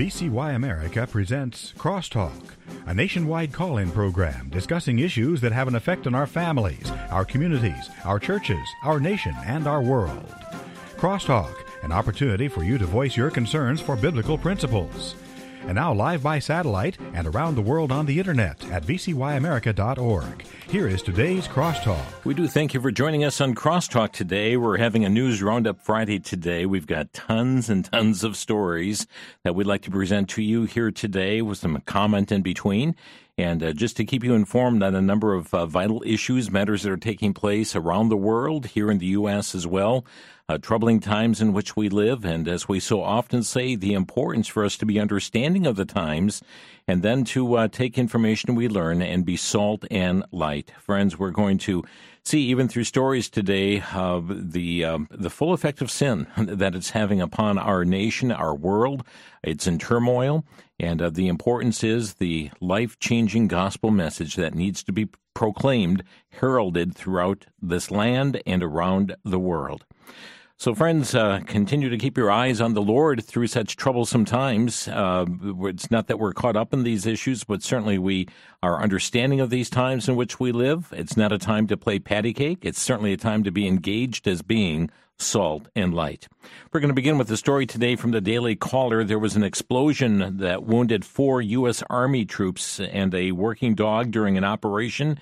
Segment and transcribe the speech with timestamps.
[0.00, 2.54] VCY America presents Crosstalk,
[2.86, 7.22] a nationwide call in program discussing issues that have an effect on our families, our
[7.22, 10.34] communities, our churches, our nation, and our world.
[10.96, 15.16] Crosstalk, an opportunity for you to voice your concerns for biblical principles.
[15.62, 20.44] And now, live by satellite and around the world on the internet at vcyamerica.org.
[20.68, 22.24] Here is today's Crosstalk.
[22.24, 24.56] We do thank you for joining us on Crosstalk today.
[24.56, 26.66] We're having a news roundup Friday today.
[26.66, 29.06] We've got tons and tons of stories
[29.44, 32.96] that we'd like to present to you here today with some comment in between.
[33.36, 36.82] And uh, just to keep you informed on a number of uh, vital issues, matters
[36.82, 39.54] that are taking place around the world, here in the U.S.
[39.54, 40.04] as well
[40.50, 44.48] uh, troubling times in which we live, and as we so often say, the importance
[44.48, 46.42] for us to be understanding of the times,
[46.88, 50.72] and then to uh, take information we learn and be salt and light.
[50.80, 51.84] Friends, we're going to
[52.24, 56.90] see even through stories today uh, the um, the full effect of sin that it's
[56.90, 59.04] having upon our nation, our world.
[59.44, 60.44] It's in turmoil,
[60.80, 66.02] and uh, the importance is the life changing gospel message that needs to be proclaimed,
[66.30, 69.84] heralded throughout this land and around the world.
[70.60, 74.88] So, friends, uh, continue to keep your eyes on the Lord through such troublesome times.
[74.88, 75.24] Uh,
[75.62, 78.28] it's not that we're caught up in these issues, but certainly we
[78.62, 80.92] are understanding of these times in which we live.
[80.94, 82.58] It's not a time to play patty cake.
[82.60, 86.28] It's certainly a time to be engaged as being salt and light.
[86.70, 89.02] We're going to begin with the story today from the Daily Caller.
[89.02, 91.82] There was an explosion that wounded four U.S.
[91.88, 95.18] Army troops and a working dog during an operation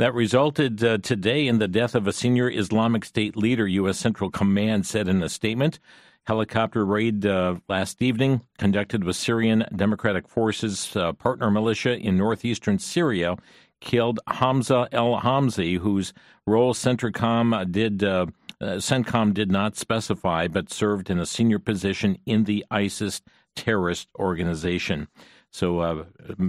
[0.00, 3.98] that resulted uh, today in the death of a senior Islamic State leader, U.S.
[3.98, 5.78] Central Command said in a statement.
[6.24, 12.78] Helicopter raid uh, last evening conducted with Syrian Democratic Forces uh, partner militia in northeastern
[12.78, 13.36] Syria
[13.80, 16.14] killed Hamza El Hamzi, whose
[16.46, 18.26] role CENTCOM did uh,
[18.60, 23.20] uh, CENTCOM did not specify, but served in a senior position in the ISIS
[23.56, 25.08] terrorist organization.
[25.50, 26.04] So uh,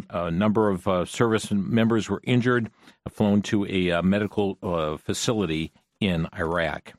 [0.10, 2.70] a number of uh, service members were injured,
[3.10, 6.94] flown to a uh, medical uh, facility in Iraq.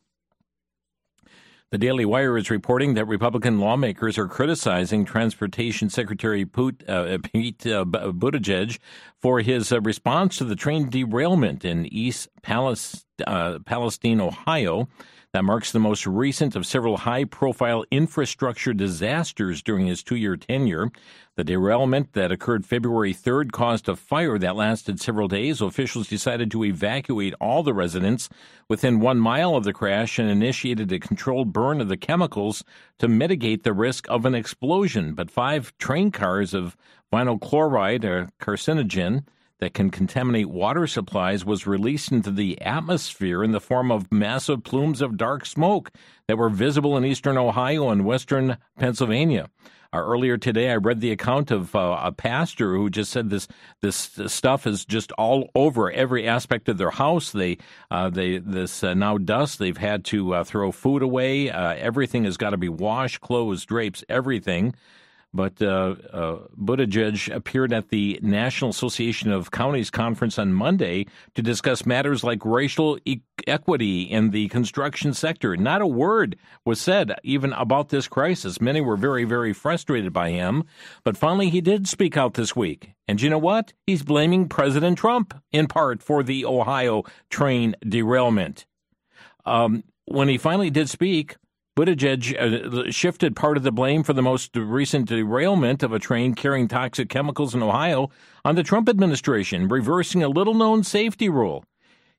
[1.70, 7.66] The Daily Wire is reporting that Republican lawmakers are criticizing Transportation Secretary Pete, uh, Pete
[7.66, 8.78] uh, Buttigieg
[9.18, 14.88] for his response to the train derailment in East Palestine, Ohio
[15.32, 20.36] that marks the most recent of several high profile infrastructure disasters during his two year
[20.36, 20.90] tenure.
[21.36, 25.62] The derailment that occurred February 3rd caused a fire that lasted several days.
[25.62, 28.28] Officials decided to evacuate all the residents
[28.68, 32.62] within one mile of the crash and initiated a controlled burn of the chemicals
[32.98, 35.14] to mitigate the risk of an explosion.
[35.14, 36.76] But five train cars of
[37.10, 39.24] vinyl chloride, a carcinogen,
[39.62, 44.64] that can contaminate water supplies was released into the atmosphere in the form of massive
[44.64, 45.92] plumes of dark smoke
[46.26, 49.48] that were visible in eastern Ohio and western Pennsylvania.
[49.94, 53.46] Uh, earlier today, I read the account of uh, a pastor who just said this
[53.82, 57.30] this stuff is just all over every aspect of their house.
[57.30, 57.58] They
[57.88, 59.60] uh, they this uh, now dust.
[59.60, 61.50] They've had to uh, throw food away.
[61.50, 64.74] Uh, everything has got to be washed, clothes, drapes, everything.
[65.34, 71.42] But uh, uh, Buttigieg appeared at the National Association of Counties conference on Monday to
[71.42, 75.56] discuss matters like racial e- equity in the construction sector.
[75.56, 78.60] Not a word was said even about this crisis.
[78.60, 80.64] Many were very, very frustrated by him.
[81.02, 82.92] But finally, he did speak out this week.
[83.08, 83.72] And you know what?
[83.86, 88.66] He's blaming President Trump in part for the Ohio train derailment.
[89.46, 91.36] Um, when he finally did speak,
[91.74, 96.34] Buttigieg uh, shifted part of the blame for the most recent derailment of a train
[96.34, 98.10] carrying toxic chemicals in Ohio
[98.44, 101.64] on the Trump administration, reversing a little known safety rule.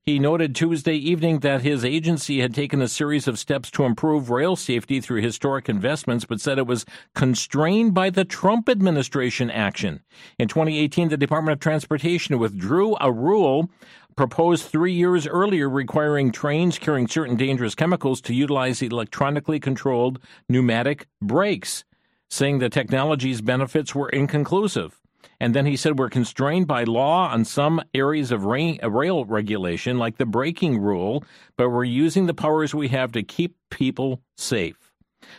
[0.06, 4.30] He noted Tuesday evening that his agency had taken a series of steps to improve
[4.30, 10.02] rail safety through historic investments, but said it was constrained by the Trump administration action.
[10.38, 13.70] In 2018, the Department of Transportation withdrew a rule
[14.16, 21.08] proposed three years earlier requiring trains carrying certain dangerous chemicals to utilize electronically controlled pneumatic
[21.22, 21.84] brakes,
[22.30, 25.00] saying the technology's benefits were inconclusive.
[25.40, 29.98] And then he said we're constrained by law on some areas of uh, rail regulation,
[29.98, 31.24] like the braking rule,
[31.58, 34.94] but we're using the powers we have to keep people safe.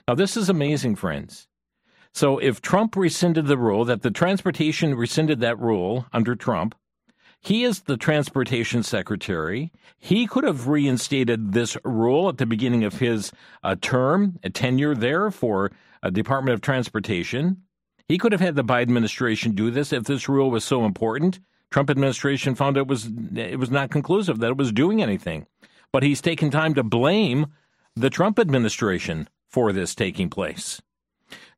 [0.07, 1.49] Now, this is amazing, friends.
[2.13, 6.75] So, if Trump rescinded the rule, that the transportation rescinded that rule under Trump,
[7.45, 9.71] he is the transportation secretary.
[9.99, 13.33] He could have reinstated this rule at the beginning of his
[13.63, 15.71] uh, term, a tenure there for
[16.03, 17.63] a uh, Department of Transportation.
[18.09, 21.39] He could have had the Biden administration do this if this rule was so important.
[21.71, 25.47] Trump administration found it was it was not conclusive that it was doing anything.
[25.93, 27.49] But he's taken time to blame
[27.95, 30.81] the Trump administration for this taking place.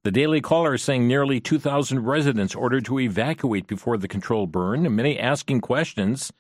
[0.03, 4.95] The Daily Caller is saying nearly 2,000 residents ordered to evacuate before the controlled burn,
[4.95, 6.33] many asking questions.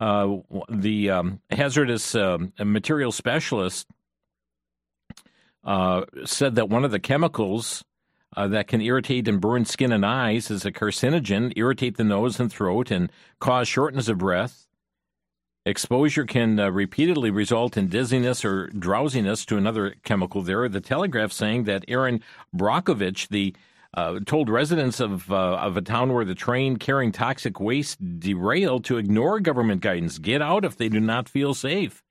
[0.00, 0.36] Uh,
[0.68, 3.88] the um, hazardous uh, material specialist
[5.64, 7.84] uh, said that one of the chemicals
[8.36, 12.38] uh, that can irritate and burn skin and eyes is a carcinogen, irritate the nose
[12.38, 13.10] and throat, and
[13.40, 14.67] cause shortness of breath.
[15.68, 20.66] Exposure can uh, repeatedly result in dizziness or drowsiness to another chemical there.
[20.66, 22.22] The Telegraph saying that Erin
[22.56, 23.54] Brockovich, the
[23.92, 28.86] uh, told residents of uh, of a town where the train carrying toxic waste derailed
[28.86, 30.16] to ignore government guidance.
[30.16, 32.02] Get out if they do not feel safe.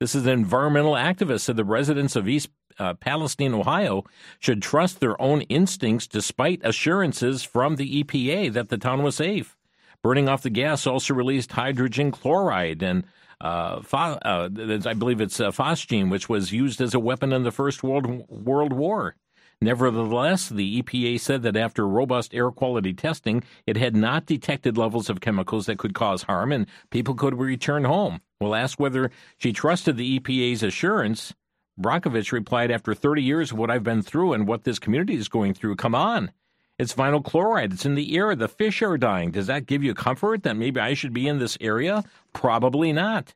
[0.00, 2.48] This is an environmental activist said the residents of East
[2.80, 4.02] uh, Palestine, Ohio,
[4.40, 9.56] should trust their own instincts despite assurances from the EPA that the town was safe.
[10.04, 13.04] Burning off the gas also released hydrogen chloride and
[13.40, 17.50] uh, uh, I believe it's uh, phosgene, which was used as a weapon in the
[17.50, 19.16] First World World War.
[19.62, 25.08] Nevertheless, the EPA said that after robust air quality testing, it had not detected levels
[25.08, 28.20] of chemicals that could cause harm, and people could return home.
[28.40, 31.32] We'll ask whether she trusted the EPA's assurance.
[31.80, 35.28] Brockovich replied, After 30 years of what I've been through and what this community is
[35.28, 36.30] going through, come on.
[36.78, 37.72] It's vinyl chloride.
[37.72, 38.34] It's in the air.
[38.34, 39.30] The fish are dying.
[39.30, 42.02] Does that give you comfort that maybe I should be in this area?
[42.32, 43.34] Probably not.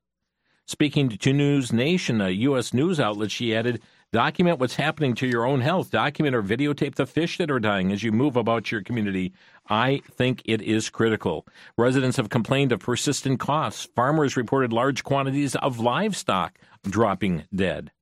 [0.67, 2.75] Speaking to News Nation, a U.S.
[2.75, 3.81] news outlet, she added,
[4.11, 5.90] Document what's happening to your own health.
[5.90, 9.35] Document or videotape the fish that are dying as you move about your community.
[9.69, 11.46] I think it is critical.
[11.76, 13.87] Residents have complained of persistent costs.
[13.94, 17.93] Farmers reported large quantities of livestock dropping dead.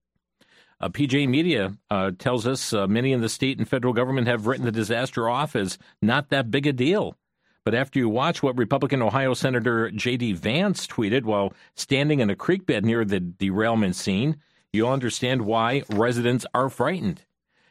[0.80, 4.46] Uh, PJ Media uh, tells us uh, many in the state and federal government have
[4.46, 7.16] written the disaster off as not that big a deal.
[7.64, 10.34] But after you watch what Republican Ohio Senator J.D.
[10.34, 14.36] Vance tweeted while standing in a creek bed near the derailment scene,
[14.72, 17.22] you'll understand why residents are frightened.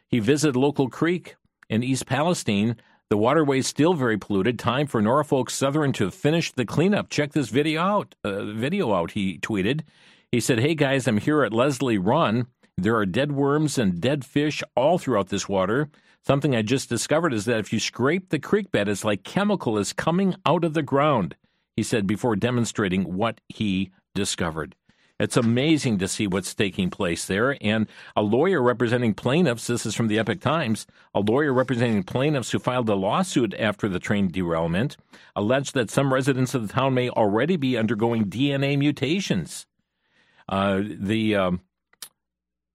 [0.08, 1.36] He visited local creek
[1.70, 2.76] in East Palestine.
[3.08, 4.58] The waterway is still very polluted.
[4.58, 7.08] Time for Norfolk Southern to finish the cleanup.
[7.08, 8.14] Check this video out.
[8.22, 9.12] Uh, video out.
[9.12, 9.82] He tweeted.
[10.30, 12.48] He said, "Hey guys, I'm here at Leslie Run.
[12.78, 15.88] There are dead worms and dead fish all throughout this water.
[16.22, 19.78] Something I just discovered is that if you scrape the creek bed, it's like chemical
[19.78, 21.36] is coming out of the ground,
[21.74, 24.74] he said before demonstrating what he discovered.
[25.18, 27.56] It's amazing to see what's taking place there.
[27.62, 32.50] And a lawyer representing plaintiffs, this is from the Epoch Times, a lawyer representing plaintiffs
[32.50, 34.98] who filed a lawsuit after the train derailment
[35.34, 39.66] alleged that some residents of the town may already be undergoing DNA mutations.
[40.48, 41.60] Uh, the um,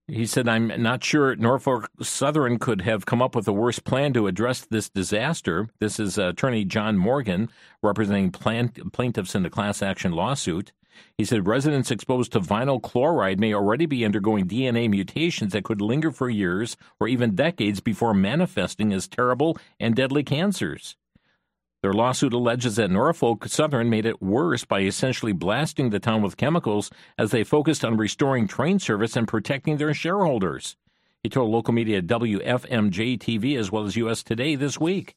[0.08, 4.14] he said, I'm not sure Norfolk Southern could have come up with a worse plan
[4.14, 5.70] to address this disaster.
[5.80, 7.50] This is uh, attorney John Morgan
[7.82, 10.74] representing plaintiffs in the class action lawsuit.
[11.18, 15.82] He said residents exposed to vinyl chloride may already be undergoing DNA mutations that could
[15.82, 20.96] linger for years or even decades before manifesting as terrible and deadly cancers.
[21.82, 26.38] Their lawsuit alleges that Norfolk Southern made it worse by essentially blasting the town with
[26.38, 30.76] chemicals as they focused on restoring train service and protecting their shareholders.
[31.24, 35.16] He told local media WFMJ TV as well as US Today this week.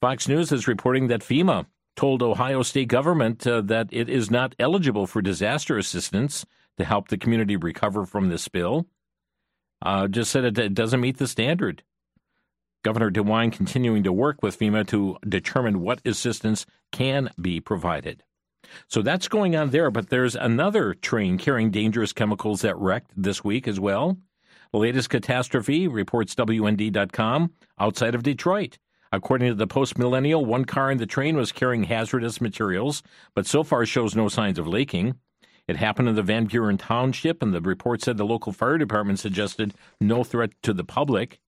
[0.00, 4.54] Fox News is reporting that FEMA told Ohio state government uh, that it is not
[4.58, 6.46] eligible for disaster assistance
[6.78, 8.86] to help the community recover from this spill.
[9.82, 11.82] Uh, just said it, it doesn't meet the standard.
[12.82, 18.22] Governor DeWine continuing to work with FEMA to determine what assistance can be provided.
[18.86, 23.42] So that's going on there, but there's another train carrying dangerous chemicals that wrecked this
[23.42, 24.18] week as well.
[24.72, 28.78] The latest catastrophe, reports WND.com, outside of Detroit.
[29.10, 33.02] According to the Post Millennial, one car in the train was carrying hazardous materials,
[33.34, 35.14] but so far shows no signs of leaking.
[35.66, 39.18] It happened in the Van Buren Township, and the report said the local fire department
[39.18, 41.40] suggested no threat to the public.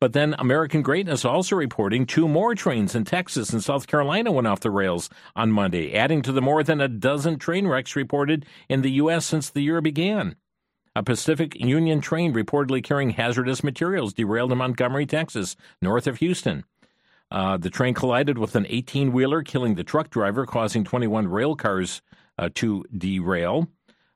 [0.00, 4.46] But then American Greatness also reporting two more trains in Texas and South Carolina went
[4.46, 8.46] off the rails on Monday, adding to the more than a dozen train wrecks reported
[8.70, 9.26] in the U.S.
[9.26, 10.36] since the year began.
[10.96, 16.64] A Pacific Union train reportedly carrying hazardous materials derailed in Montgomery, Texas, north of Houston.
[17.30, 21.54] Uh, the train collided with an 18 wheeler, killing the truck driver, causing 21 rail
[21.54, 22.00] cars
[22.38, 23.68] uh, to derail.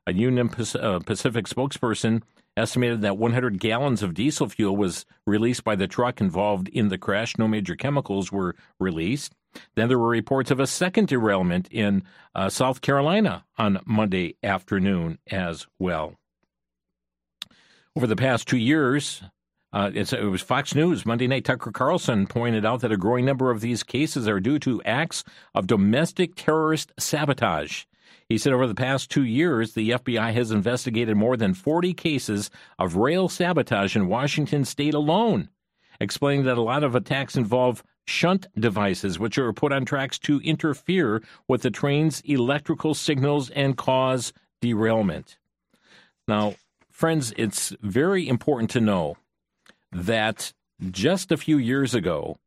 [0.07, 2.23] A Union uh, Pacific spokesperson
[2.57, 6.97] estimated that 100 gallons of diesel fuel was released by the truck involved in the
[6.97, 7.37] crash.
[7.37, 9.33] No major chemicals were released.
[9.75, 15.19] Then there were reports of a second derailment in uh, South Carolina on Monday afternoon
[15.29, 16.15] as well.
[17.95, 19.23] Over the past two years,
[19.71, 21.45] uh, it was Fox News Monday night.
[21.45, 25.23] Tucker Carlson pointed out that a growing number of these cases are due to acts
[25.53, 27.83] of domestic terrorist sabotage.
[28.27, 32.49] He said over the past two years, the FBI has investigated more than 40 cases
[32.79, 35.49] of rail sabotage in Washington state alone.
[35.99, 40.39] explaining that a lot of attacks involve shunt devices, which are put on tracks to
[40.41, 45.37] interfere with the train's electrical signals and cause derailment.
[46.27, 46.55] Now,
[46.91, 49.17] friends, it's very important to know
[49.91, 50.51] that
[50.91, 52.37] just a few years ago,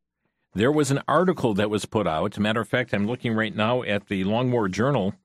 [0.53, 2.37] there was an article that was put out.
[2.37, 5.15] matter of fact, I'm looking right now at the Long War Journal.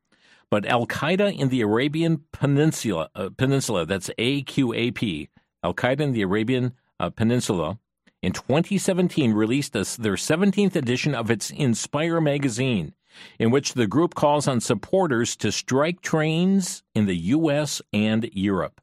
[0.51, 5.29] But Al Qaeda in the Arabian Peninsula, uh, Peninsula, that's AQAP,
[5.63, 7.79] Al Qaeda in the Arabian uh, Peninsula,
[8.23, 12.95] in 2017 released a, their 17th edition of its Inspire magazine,
[13.39, 17.83] in which the group calls on supporters to strike trains in the U.S.
[17.93, 18.81] and Europe.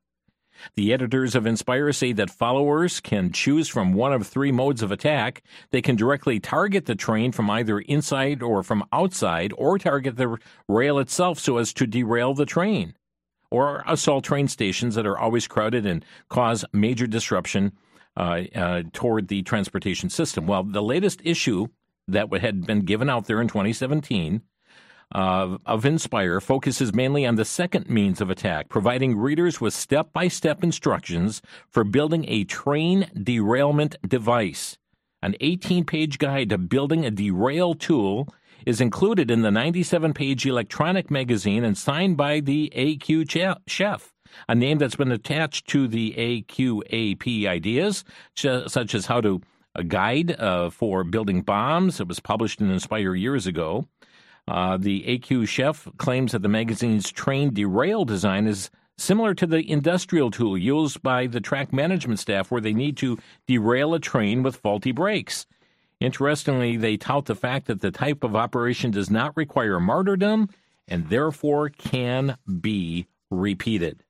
[0.76, 4.92] The editors of Inspire say that followers can choose from one of three modes of
[4.92, 5.44] attack.
[5.72, 10.38] They can directly target the train from either inside or from outside, or target the
[10.68, 12.96] rail itself so as to derail the train,
[13.50, 17.74] or assault train stations that are always crowded and cause major disruption
[18.18, 20.48] uh, uh, toward the transportation system.
[20.48, 21.68] Well, the latest issue
[22.08, 24.42] that had been given out there in 2017
[25.12, 30.14] uh, of Inspire focuses mainly on the second means of attack, providing readers with step
[30.14, 34.78] by step instructions for building a train derailment device.
[35.22, 38.28] An 18 page guide to building a derail tool
[38.66, 44.14] is included in the 97 page electronic magazine and signed by the AQ chef,
[44.48, 48.04] a name that's been attached to the AQAP ideas,
[48.36, 49.42] such as how to
[49.76, 52.00] a guide uh, for building bombs.
[52.00, 53.88] It was published in Inspire years ago.
[54.48, 59.70] Uh, the AQ chef claims that the magazine's train derail design is similar to the
[59.70, 63.18] industrial tool used by the track management staff where they need to
[63.48, 65.46] derail a train with faulty brakes.
[66.00, 70.50] Interestingly, they tout the fact that the type of operation does not require martyrdom
[70.88, 74.04] and therefore can be repeated.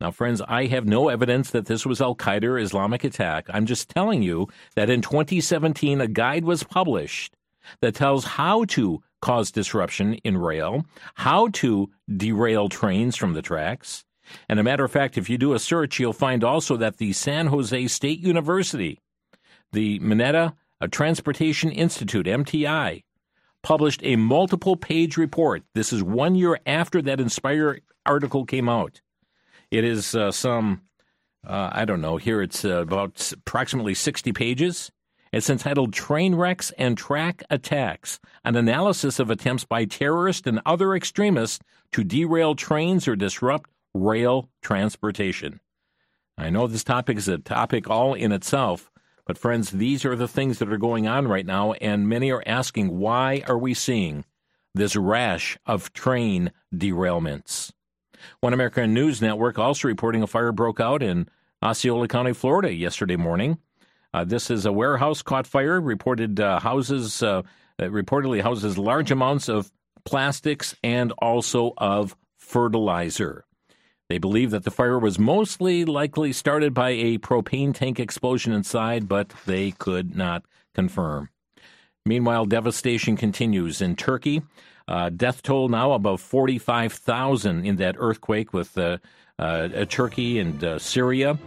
[0.00, 3.46] Now, friends, I have no evidence that this was Al Qaeda Islamic attack.
[3.50, 7.34] I'm just telling you that in 2017, a guide was published
[7.82, 10.84] that tells how to cause disruption in rail,
[11.14, 14.04] how to derail trains from the tracks.
[14.48, 17.12] And a matter of fact, if you do a search, you'll find also that the
[17.12, 19.00] San Jose State University,
[19.72, 20.54] the Mineta
[20.90, 23.02] Transportation Institute, MTI,
[23.62, 25.62] published a multiple page report.
[25.74, 29.00] This is one year after that Inspire article came out.
[29.70, 30.82] It is uh, some,
[31.46, 34.90] uh, I don't know, here it's uh, about approximately 60 pages.
[35.32, 40.92] It's entitled Train Wrecks and Track Attacks An Analysis of Attempts by Terrorists and Other
[40.92, 41.60] Extremists
[41.92, 45.60] to Derail Trains or Disrupt Rail Transportation.
[46.36, 48.90] I know this topic is a topic all in itself,
[49.24, 52.42] but friends, these are the things that are going on right now, and many are
[52.44, 54.24] asking why are we seeing
[54.74, 57.70] this rash of train derailments?
[58.40, 61.28] One American News Network also reporting a fire broke out in
[61.62, 63.58] Osceola County, Florida yesterday morning.
[64.12, 65.80] Uh, this is a warehouse caught fire.
[65.80, 67.42] Reported uh, houses uh,
[67.78, 69.70] reportedly houses large amounts of
[70.04, 73.44] plastics and also of fertilizer.
[74.08, 79.06] They believe that the fire was mostly likely started by a propane tank explosion inside,
[79.06, 81.30] but they could not confirm.
[82.04, 84.42] Meanwhile, devastation continues in Turkey.
[84.88, 88.98] Uh, death toll now above 45,000 in that earthquake with uh,
[89.38, 91.38] uh, Turkey and Syria.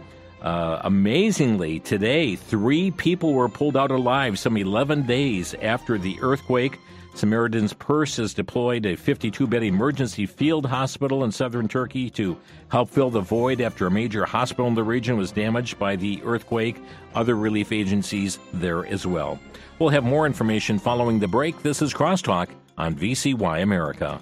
[0.44, 6.78] Uh, amazingly, today, three people were pulled out alive some 11 days after the earthquake.
[7.14, 12.36] Samaritan's Purse has deployed a 52 bed emergency field hospital in southern Turkey to
[12.68, 16.20] help fill the void after a major hospital in the region was damaged by the
[16.24, 16.76] earthquake.
[17.14, 19.40] Other relief agencies there as well.
[19.78, 21.62] We'll have more information following the break.
[21.62, 24.20] This is Crosstalk on VCY America.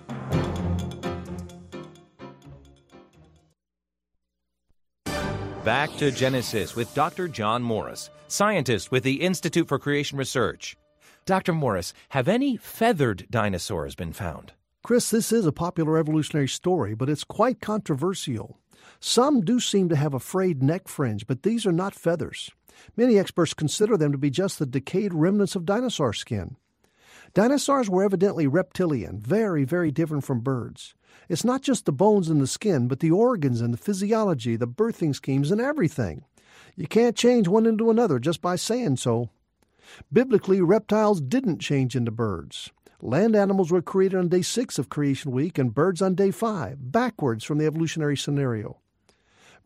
[5.64, 7.28] Back to Genesis with Dr.
[7.28, 10.76] John Morris, scientist with the Institute for Creation Research.
[11.24, 11.52] Dr.
[11.52, 14.54] Morris, have any feathered dinosaurs been found?
[14.82, 18.58] Chris, this is a popular evolutionary story, but it's quite controversial.
[18.98, 22.50] Some do seem to have a frayed neck fringe, but these are not feathers.
[22.96, 26.56] Many experts consider them to be just the decayed remnants of dinosaur skin.
[27.34, 30.96] Dinosaurs were evidently reptilian, very, very different from birds.
[31.28, 34.66] It's not just the bones and the skin, but the organs and the physiology, the
[34.66, 36.24] birthing schemes, and everything.
[36.76, 39.30] You can't change one into another just by saying so.
[40.12, 42.70] Biblically, reptiles didn't change into birds.
[43.00, 46.92] Land animals were created on day six of creation week and birds on day five,
[46.92, 48.78] backwards from the evolutionary scenario.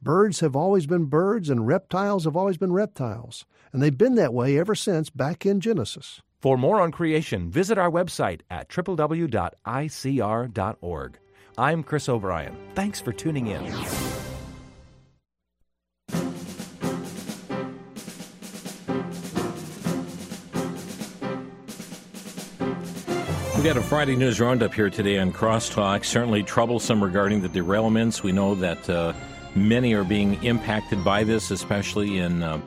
[0.02, 4.34] Birds have always been birds and reptiles have always been reptiles, and they've been that
[4.34, 6.22] way ever since back in Genesis.
[6.40, 9.28] For more on creation, visit our website at www.icr.org.
[11.58, 12.54] I'm Chris O'Brien.
[12.74, 13.64] Thanks for tuning in.
[23.56, 26.04] We got a Friday news roundup here today on Crosstalk.
[26.04, 28.22] Certainly troublesome regarding the derailments.
[28.22, 29.14] We know that uh,
[29.54, 32.60] many are being impacted by this, especially in uh,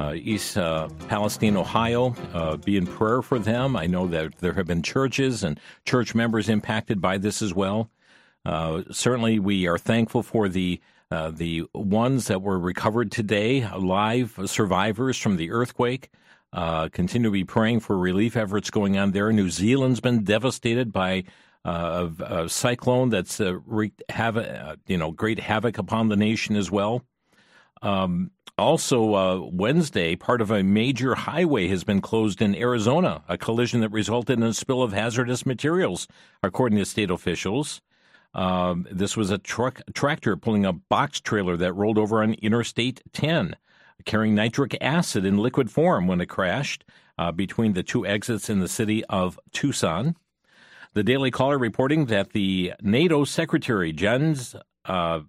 [0.00, 2.16] uh, East uh, Palestine, Ohio.
[2.34, 3.76] Uh, be in prayer for them.
[3.76, 7.88] I know that there have been churches and church members impacted by this as well.
[8.44, 10.80] Uh, certainly, we are thankful for the
[11.34, 16.08] the ones that were recovered today, live survivors from the earthquake.
[16.52, 19.32] Uh, continue to be praying for relief efforts going on there.
[19.32, 21.24] New Zealand's been devastated by
[21.64, 26.56] uh, a, a, cyclone that's uh, wreaked uh, you know, great havoc upon the nation
[26.56, 27.04] as well.
[27.80, 33.38] Um, also, uh, Wednesday, part of a major highway has been closed in Arizona, a
[33.38, 36.06] collision that resulted in a spill of hazardous materials,
[36.42, 37.80] according to state officials.
[38.34, 43.02] Um, this was a truck tractor pulling a box trailer that rolled over on Interstate
[43.12, 43.56] 10
[44.04, 46.84] carrying nitric acid in liquid form when it crashed
[47.18, 50.16] uh, between the two exits in the city of Tucson.
[50.94, 55.20] The Daily Caller reporting that the NATO Secretary Jens uh,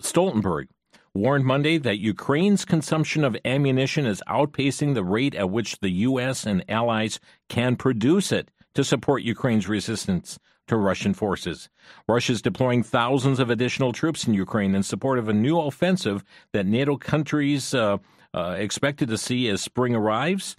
[0.00, 0.68] Stoltenberg
[1.14, 6.44] warned Monday that Ukraine's consumption of ammunition is outpacing the rate at which the U.S.
[6.44, 11.68] and allies can produce it to support Ukraine's resistance to Russian forces.
[12.08, 16.24] Russia is deploying thousands of additional troops in Ukraine in support of a new offensive
[16.52, 17.98] that NATO countries uh,
[18.34, 20.56] uh, expected to see as spring arrives.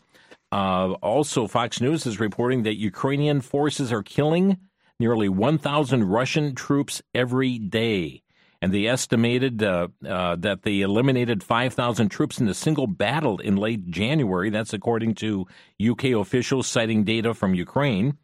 [0.52, 4.58] Uh, also, Fox News is reporting that Ukrainian forces are killing
[5.00, 8.24] nearly 1,000 Russian troops every day.
[8.62, 13.56] And they estimated uh, uh, that they eliminated 5,000 troops in a single battle in
[13.56, 14.50] late January.
[14.50, 15.48] That's according to
[15.82, 18.18] UK officials citing data from Ukraine.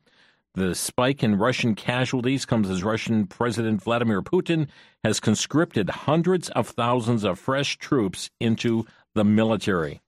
[0.55, 4.69] The spike in Russian casualties comes as Russian President Vladimir Putin
[5.03, 8.85] has conscripted hundreds of thousands of fresh troops into
[9.15, 10.01] the military.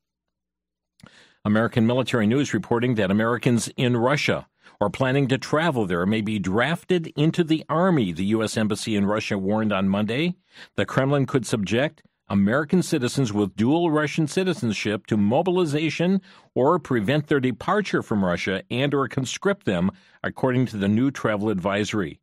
[1.44, 4.48] American military news reporting that Americans in Russia
[4.80, 8.56] are planning to travel there may be drafted into the army, the U.S.
[8.56, 10.36] Embassy in Russia warned on Monday.
[10.78, 16.22] The Kremlin could subject American citizens with dual Russian citizenship to mobilization
[16.54, 19.92] or prevent their departure from Russia and or conscript them
[20.24, 22.20] according to the new travel advisory.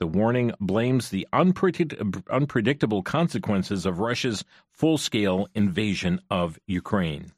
[0.00, 7.32] The warning blames the unpredict- unpredictable consequences of Russia's full-scale invasion of Ukraine.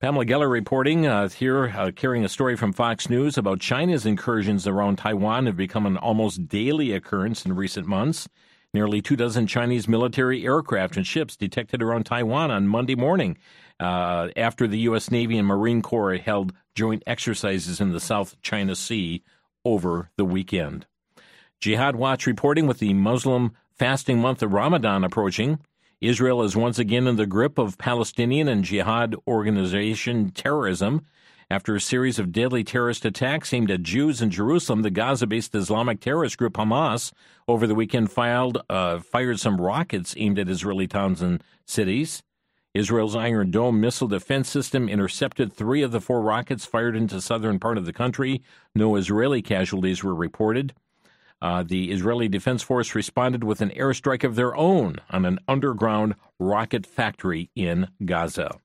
[0.00, 4.66] Pamela Geller reporting uh, here, uh, carrying a story from Fox News about China's incursions
[4.66, 8.26] around Taiwan have become an almost daily occurrence in recent months.
[8.72, 13.36] Nearly two dozen Chinese military aircraft and ships detected around Taiwan on Monday morning
[13.80, 15.10] uh, after the U.S.
[15.10, 19.24] Navy and Marine Corps held joint exercises in the South China Sea
[19.64, 20.86] over the weekend.
[21.58, 25.58] Jihad Watch reporting with the Muslim fasting month of Ramadan approaching.
[26.00, 31.04] Israel is once again in the grip of Palestinian and jihad organization terrorism.
[31.52, 35.52] After a series of deadly terrorist attacks aimed at Jews in Jerusalem, the Gaza based
[35.52, 37.12] Islamic terrorist group Hamas
[37.48, 42.22] over the weekend filed, uh, fired some rockets aimed at Israeli towns and cities.
[42.72, 47.58] Israel's Iron Dome missile defense system intercepted three of the four rockets fired into southern
[47.58, 48.42] part of the country.
[48.72, 50.72] No Israeli casualties were reported.
[51.42, 56.14] Uh, the Israeli Defense Force responded with an airstrike of their own on an underground
[56.38, 58.60] rocket factory in Gaza.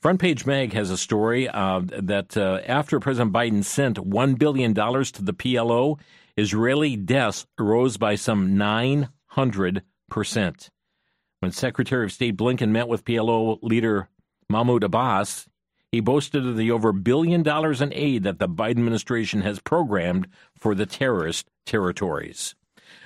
[0.00, 4.72] Front Page Mag has a story uh, that uh, after President Biden sent $1 billion
[4.72, 5.98] to the PLO,
[6.36, 9.80] Israeli deaths rose by some 900%.
[11.40, 14.08] When Secretary of State Blinken met with PLO leader
[14.48, 15.48] Mahmoud Abbas,
[15.90, 20.28] he boasted of the over billion dollars in aid that the Biden administration has programmed
[20.54, 22.54] for the terrorist territories.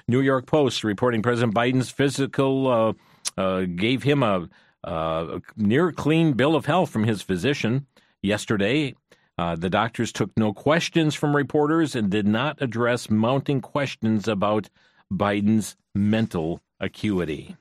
[0.09, 2.93] New York Post reporting President Biden's physical uh,
[3.41, 4.49] uh, gave him a
[4.85, 7.87] uh, near clean bill of health from his physician
[8.23, 8.95] yesterday.
[9.39, 14.69] Uh, the doctors took no questions from reporters and did not address mounting questions about
[15.13, 17.57] Biden's mental acuity.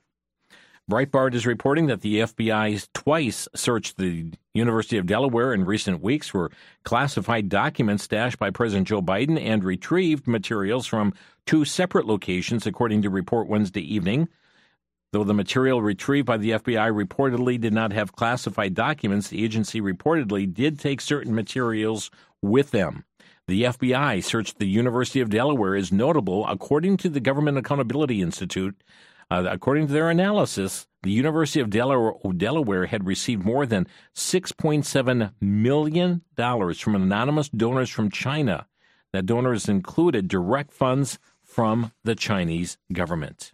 [0.89, 6.27] Breitbart is reporting that the FBI twice searched the University of Delaware in recent weeks
[6.27, 6.51] for
[6.83, 11.13] classified documents stashed by President Joe Biden and retrieved materials from
[11.45, 14.27] two separate locations, according to report Wednesday evening.
[15.11, 19.81] Though the material retrieved by the FBI reportedly did not have classified documents, the agency
[19.81, 22.09] reportedly did take certain materials
[22.41, 23.03] with them.
[23.47, 28.81] The FBI searched the University of Delaware is notable, according to the Government Accountability Institute.
[29.29, 35.33] Uh, according to their analysis, the University of Delaware, Delaware had received more than $6.7
[35.41, 38.67] million from anonymous donors from China.
[39.11, 43.51] That donors included direct funds from the Chinese government.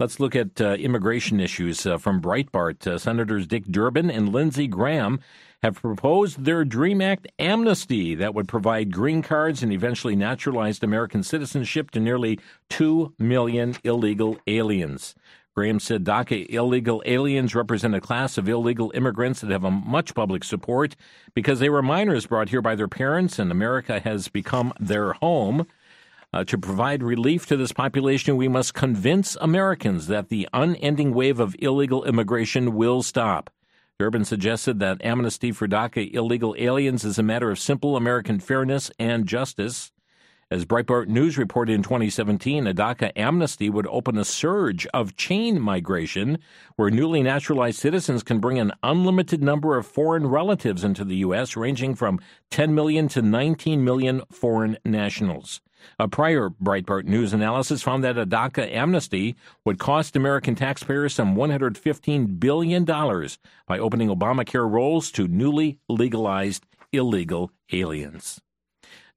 [0.00, 2.86] Let's look at uh, immigration issues uh, from Breitbart.
[2.86, 5.18] Uh, Senators Dick Durbin and Lindsey Graham
[5.60, 11.24] have proposed their DREAM Act amnesty that would provide green cards and eventually naturalized American
[11.24, 12.38] citizenship to nearly
[12.70, 15.16] 2 million illegal aliens.
[15.56, 20.14] Graham said DACA illegal aliens represent a class of illegal immigrants that have a much
[20.14, 20.94] public support
[21.34, 25.66] because they were minors brought here by their parents and America has become their home.
[26.30, 31.40] Uh, to provide relief to this population, we must convince Americans that the unending wave
[31.40, 33.48] of illegal immigration will stop.
[33.98, 38.90] Durbin suggested that amnesty for DACA illegal aliens is a matter of simple American fairness
[38.98, 39.90] and justice.
[40.50, 45.58] As Breitbart News reported in 2017, a DACA amnesty would open a surge of chain
[45.58, 46.38] migration
[46.76, 51.56] where newly naturalized citizens can bring an unlimited number of foreign relatives into the U.S.,
[51.56, 55.60] ranging from 10 million to 19 million foreign nationals.
[55.98, 61.36] A prior Breitbart News analysis found that a DACA amnesty would cost American taxpayers some
[61.36, 68.40] $115 billion by opening Obamacare rolls to newly legalized illegal aliens.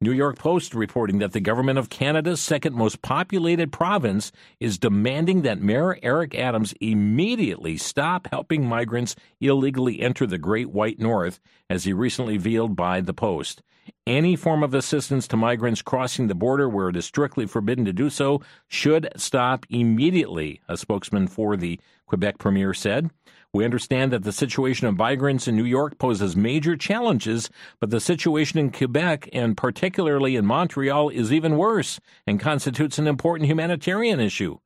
[0.03, 5.43] New York Post reporting that the government of Canada's second most populated province is demanding
[5.43, 11.83] that Mayor Eric Adams immediately stop helping migrants illegally enter the Great White North, as
[11.83, 13.61] he recently revealed by the Post.
[14.07, 17.93] Any form of assistance to migrants crossing the border where it is strictly forbidden to
[17.93, 23.09] do so should stop immediately, a spokesman for the Quebec Premier said.
[23.53, 27.99] We understand that the situation of migrants in New York poses major challenges, but the
[27.99, 34.19] situation in Quebec and particularly in Montreal is even worse and constitutes an important humanitarian
[34.19, 34.57] issue.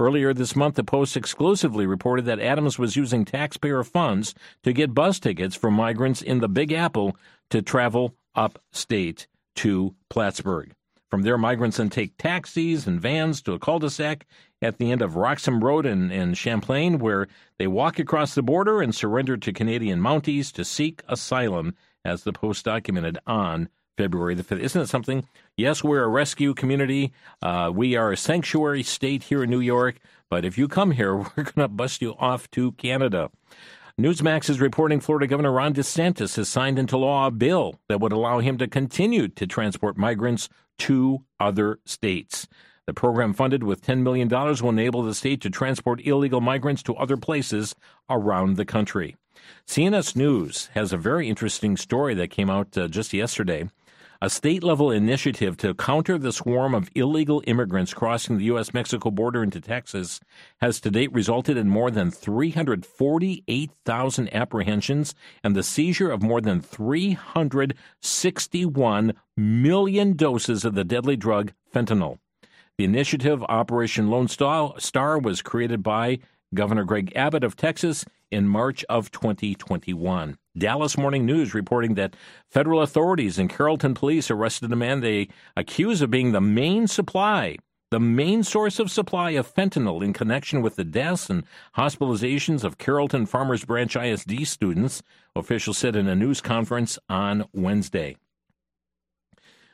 [0.00, 4.94] Earlier this month, the Post exclusively reported that Adams was using taxpayer funds to get
[4.94, 7.16] bus tickets for migrants in the Big Apple
[7.50, 10.74] to travel upstate to Plattsburgh.
[11.10, 14.26] From there, migrants then take taxis and vans to a cul-de-sac
[14.62, 18.80] at the end of Roxham Road in, in Champlain, where they walk across the border
[18.80, 23.68] and surrender to Canadian Mounties to seek asylum, as the Post documented on
[23.98, 24.60] February the 5th.
[24.60, 25.26] Isn't it something?
[25.56, 27.12] Yes, we're a rescue community.
[27.42, 29.96] Uh, we are a sanctuary state here in New York,
[30.30, 33.30] but if you come here, we're going to bust you off to Canada.
[34.00, 38.12] Newsmax is reporting Florida Governor Ron DeSantis has signed into law a bill that would
[38.12, 42.48] allow him to continue to transport migrants to other states.
[42.86, 46.94] The program, funded with $10 million, will enable the state to transport illegal migrants to
[46.94, 47.74] other places
[48.08, 49.16] around the country.
[49.66, 53.68] CNS News has a very interesting story that came out uh, just yesterday.
[54.24, 58.72] A state level initiative to counter the swarm of illegal immigrants crossing the U.S.
[58.72, 60.20] Mexico border into Texas
[60.60, 66.60] has to date resulted in more than 348,000 apprehensions and the seizure of more than
[66.60, 72.20] 361 million doses of the deadly drug fentanyl.
[72.78, 76.20] The initiative, Operation Lone Star, was created by
[76.54, 80.38] Governor Greg Abbott of Texas in March of 2021.
[80.56, 82.16] Dallas Morning News reporting that
[82.48, 87.56] federal authorities and Carrollton police arrested a man they accuse of being the main supply,
[87.90, 91.44] the main source of supply of fentanyl in connection with the deaths and
[91.76, 95.02] hospitalizations of Carrollton Farmers Branch ISD students,
[95.36, 98.16] officials said in a news conference on Wednesday.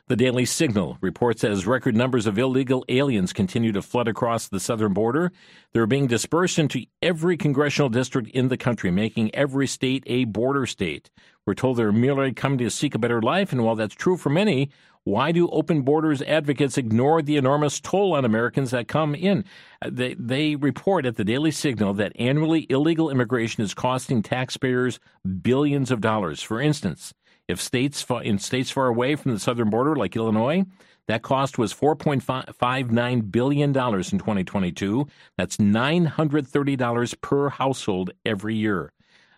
[0.09, 4.59] The Daily Signal reports as record numbers of illegal aliens continue to flood across the
[4.59, 5.31] southern border,
[5.71, 10.65] they're being dispersed into every congressional district in the country, making every state a border
[10.65, 11.11] state.
[11.45, 14.31] We're told they're merely coming to seek a better life, and while that's true for
[14.31, 14.71] many,
[15.03, 19.45] why do open borders advocates ignore the enormous toll on Americans that come in?
[19.79, 24.99] Uh, they, they report at the Daily Signal that annually illegal immigration is costing taxpayers
[25.43, 26.41] billions of dollars.
[26.41, 27.13] For instance,
[27.49, 30.63] if states in states far away from the southern border, like Illinois,
[31.07, 35.07] that cost was $4.59 billion in 2022.
[35.35, 38.93] That's $930 per household every year.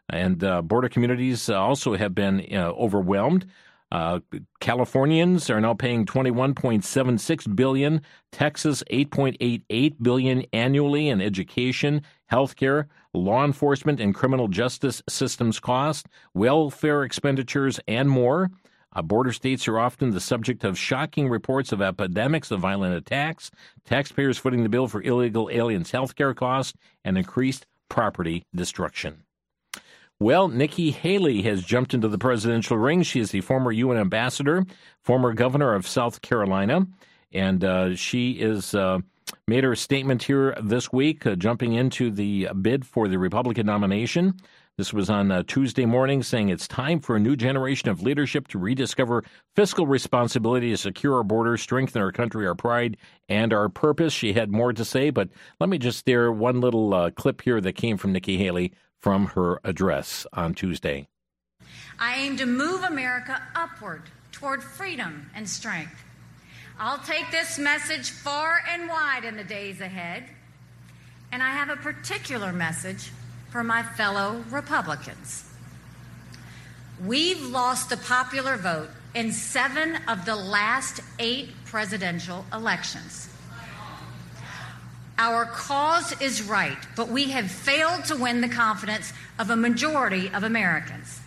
[0.09, 3.47] And uh, border communities also have been uh, overwhelmed.
[3.93, 4.19] Uh,
[4.59, 8.01] Californians are now paying 21.76 billion,
[8.33, 17.03] Texas 8.88 billion annually in education, healthcare, law enforcement and criminal justice systems cost, welfare
[17.03, 18.49] expenditures, and more.
[18.93, 23.51] Uh, border states are often the subject of shocking reports of epidemics of violent attacks,
[23.85, 26.73] taxpayers footing the bill for illegal aliens' healthcare costs,
[27.05, 29.23] and increased property destruction.
[30.19, 33.01] Well, Nikki Haley has jumped into the presidential ring.
[33.01, 34.65] She is the former UN ambassador,
[35.01, 36.85] former governor of South Carolina,
[37.33, 38.99] and uh, she is uh,
[39.47, 44.33] made her statement here this week, uh, jumping into the bid for the Republican nomination.
[44.77, 48.47] This was on uh, Tuesday morning, saying it's time for a new generation of leadership
[48.47, 49.23] to rediscover
[49.55, 54.13] fiscal responsibility to secure our borders, strengthen our country, our pride, and our purpose.
[54.13, 57.59] She had more to say, but let me just share one little uh, clip here
[57.61, 61.07] that came from Nikki Haley from her address on Tuesday.
[61.99, 66.03] I aim to move America upward toward freedom and strength.
[66.79, 70.25] I'll take this message far and wide in the days ahead.
[71.31, 73.11] And I have a particular message
[73.49, 75.45] for my fellow Republicans.
[77.05, 83.29] We've lost the popular vote in seven of the last eight presidential elections.
[85.17, 90.29] Our cause is right, but we have failed to win the confidence of a majority
[90.29, 91.19] of Americans.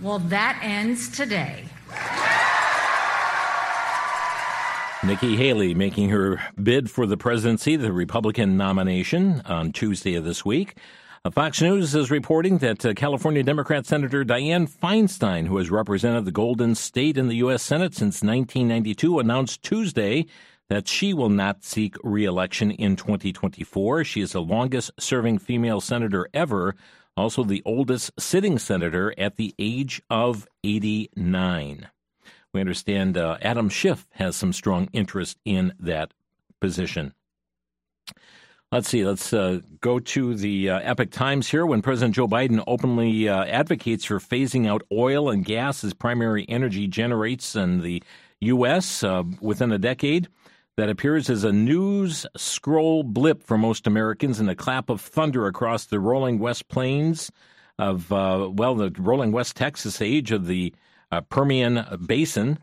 [0.00, 1.64] Well, that ends today.
[5.06, 10.46] Nikki Haley making her bid for the presidency, the Republican nomination, on Tuesday of this
[10.46, 10.78] week.
[11.26, 16.24] Uh, Fox News is reporting that uh, California Democrat Senator Dianne Feinstein, who has represented
[16.24, 17.62] the Golden State in the U.S.
[17.62, 20.24] Senate since 1992, announced Tuesday
[20.70, 24.04] that she will not seek reelection in 2024.
[24.04, 26.76] She is the longest serving female senator ever,
[27.14, 31.88] also the oldest sitting senator at the age of 89.
[32.54, 36.14] We understand uh, Adam Schiff has some strong interest in that
[36.60, 37.12] position.
[38.70, 39.04] Let's see.
[39.04, 41.66] Let's uh, go to the uh, Epoch Times here.
[41.66, 46.46] When President Joe Biden openly uh, advocates for phasing out oil and gas as primary
[46.48, 48.02] energy generates in the
[48.40, 49.02] U.S.
[49.02, 50.28] Uh, within a decade,
[50.76, 55.46] that appears as a news scroll blip for most Americans and a clap of thunder
[55.46, 57.30] across the rolling West Plains
[57.78, 60.72] of, uh, well, the rolling West Texas age of the
[61.22, 62.58] Permian Basin.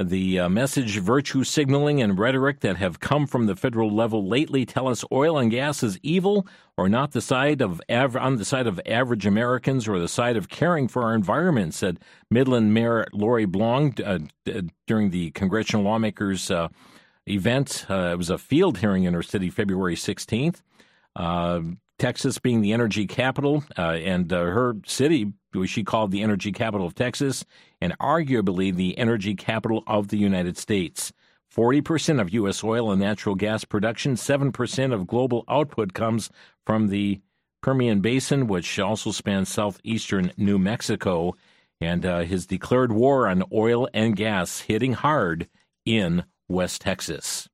[0.00, 4.64] The uh, message, virtue signaling, and rhetoric that have come from the federal level lately
[4.64, 6.46] tell us oil and gas is evil,
[6.76, 10.48] or not the side of on the side of average Americans, or the side of
[10.48, 11.98] caring for our environment," said
[12.30, 16.68] Midland Mayor Lori Blong uh, d- during the congressional lawmakers' uh,
[17.26, 17.84] event.
[17.90, 20.62] Uh, it was a field hearing in her city, February sixteenth.
[21.16, 21.60] Uh,
[21.98, 26.94] Texas being the energy capital, and her city which she called the energy capital of
[26.94, 27.44] Texas,
[27.80, 31.12] and arguably the energy capital of the United States.
[31.54, 32.62] 40% of U.S.
[32.62, 36.30] oil and natural gas production, 7% of global output comes
[36.66, 37.20] from the
[37.62, 41.34] Permian Basin, which also spans southeastern New Mexico,
[41.80, 45.48] and uh, his declared war on oil and gas hitting hard
[45.84, 47.48] in West Texas.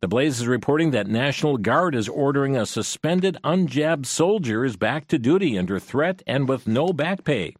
[0.00, 5.18] The Blaze is reporting that National Guard is ordering a suspended unjabbed soldiers back to
[5.18, 7.56] duty under threat and with no back pay.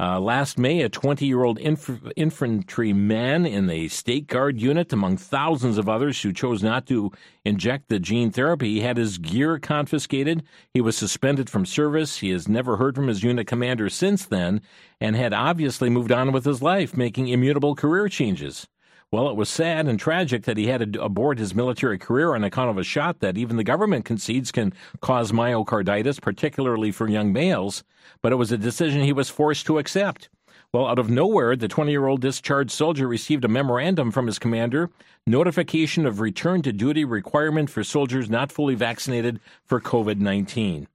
[0.00, 5.18] Uh, last May, a 20 year old inf- infantryman in the State Guard unit, among
[5.18, 7.12] thousands of others who chose not to
[7.44, 10.42] inject the gene therapy, had his gear confiscated.
[10.74, 12.18] He was suspended from service.
[12.18, 14.62] He has never heard from his unit commander since then
[15.00, 18.66] and had obviously moved on with his life, making immutable career changes.
[19.10, 22.44] Well, it was sad and tragic that he had to abort his military career on
[22.44, 27.32] account of a shot that even the government concedes can cause myocarditis, particularly for young
[27.32, 27.84] males,
[28.20, 30.28] but it was a decision he was forced to accept.
[30.74, 34.38] Well, out of nowhere, the 20 year old discharged soldier received a memorandum from his
[34.38, 34.90] commander,
[35.26, 40.86] notification of return to duty requirement for soldiers not fully vaccinated for COVID 19.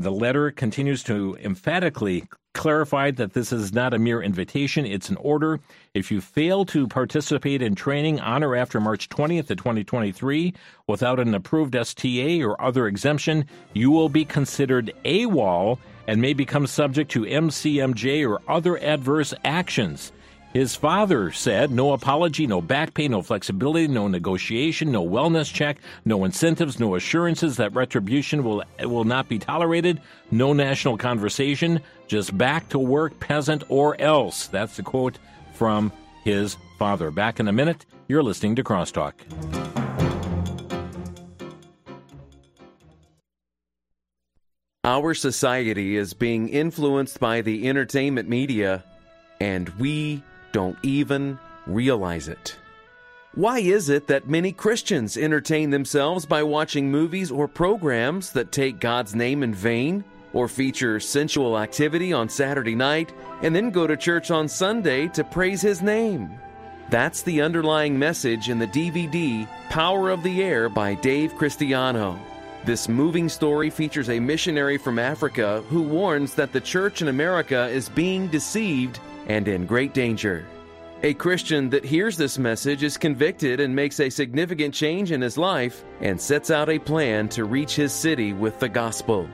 [0.00, 5.16] The letter continues to emphatically clarify that this is not a mere invitation, it's an
[5.16, 5.60] order.
[5.92, 10.54] If you fail to participate in training on or after March 20th of 2023
[10.86, 16.66] without an approved STA or other exemption, you will be considered AWOL and may become
[16.66, 20.12] subject to MCMJ or other adverse actions.
[20.52, 25.78] His father said no apology, no back pay, no flexibility, no negotiation, no wellness check,
[26.04, 30.00] no incentives, no assurances that retribution will, will not be tolerated,
[30.32, 34.48] no national conversation, just back to work, peasant or else.
[34.48, 35.20] That's the quote
[35.54, 35.92] from
[36.24, 37.12] his father.
[37.12, 39.12] Back in a minute, you're listening to Crosstalk.
[44.82, 48.82] Our society is being influenced by the entertainment media,
[49.38, 52.56] and we don't even realize it.
[53.34, 58.80] Why is it that many Christians entertain themselves by watching movies or programs that take
[58.80, 63.96] God's name in vain, or feature sensual activity on Saturday night, and then go to
[63.96, 66.30] church on Sunday to praise His name?
[66.90, 72.18] That's the underlying message in the DVD Power of the Air by Dave Christiano.
[72.64, 77.68] This moving story features a missionary from Africa who warns that the church in America
[77.68, 78.98] is being deceived
[79.30, 80.44] and in great danger.
[81.04, 85.38] A Christian that hears this message is convicted and makes a significant change in his
[85.38, 89.28] life and sets out a plan to reach his city with the gospel.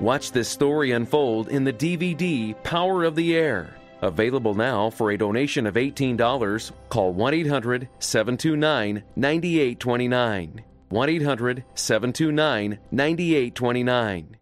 [0.00, 3.76] Watch this story unfold in the DVD Power of the Air.
[4.02, 6.72] Available now for a donation of $18.
[6.88, 10.64] Call 1 800 729 9829.
[10.88, 14.36] 1 800 729 9829.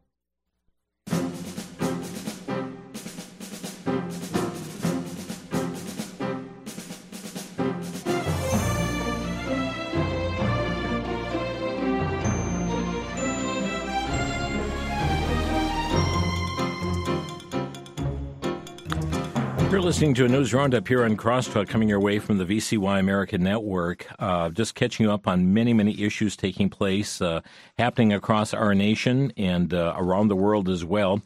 [19.75, 23.01] You're listening to a news roundup here on Crosstalk coming your way from the VCY
[23.01, 24.07] American Network.
[24.21, 27.41] Uh, just catching you up on many, many issues taking place, uh,
[27.77, 31.23] happening across our nation and uh, around the world as well.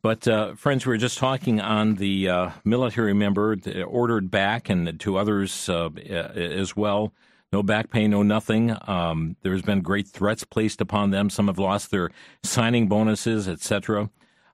[0.00, 5.00] But, uh, friends, we were just talking on the uh, military member ordered back and
[5.00, 7.12] to others uh, as well.
[7.52, 8.76] No back pay, no nothing.
[8.86, 11.30] Um, there's been great threats placed upon them.
[11.30, 12.12] Some have lost their
[12.44, 14.08] signing bonuses, etc.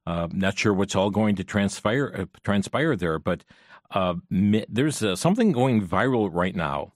[0.06, 3.44] Uh, not sure what's all going to transpire uh, transpire there, but
[3.92, 6.92] uh, there's uh, something going viral right now,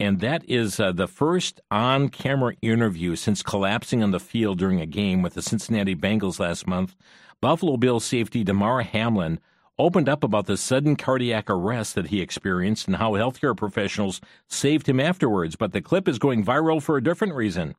[0.00, 4.86] and that is uh, the first on-camera interview since collapsing on the field during a
[4.86, 6.96] game with the Cincinnati Bengals last month.
[7.40, 9.38] Buffalo Bills safety Damar Hamlin
[9.78, 14.88] opened up about the sudden cardiac arrest that he experienced and how healthcare professionals saved
[14.88, 15.54] him afterwards.
[15.54, 17.76] But the clip is going viral for a different reason.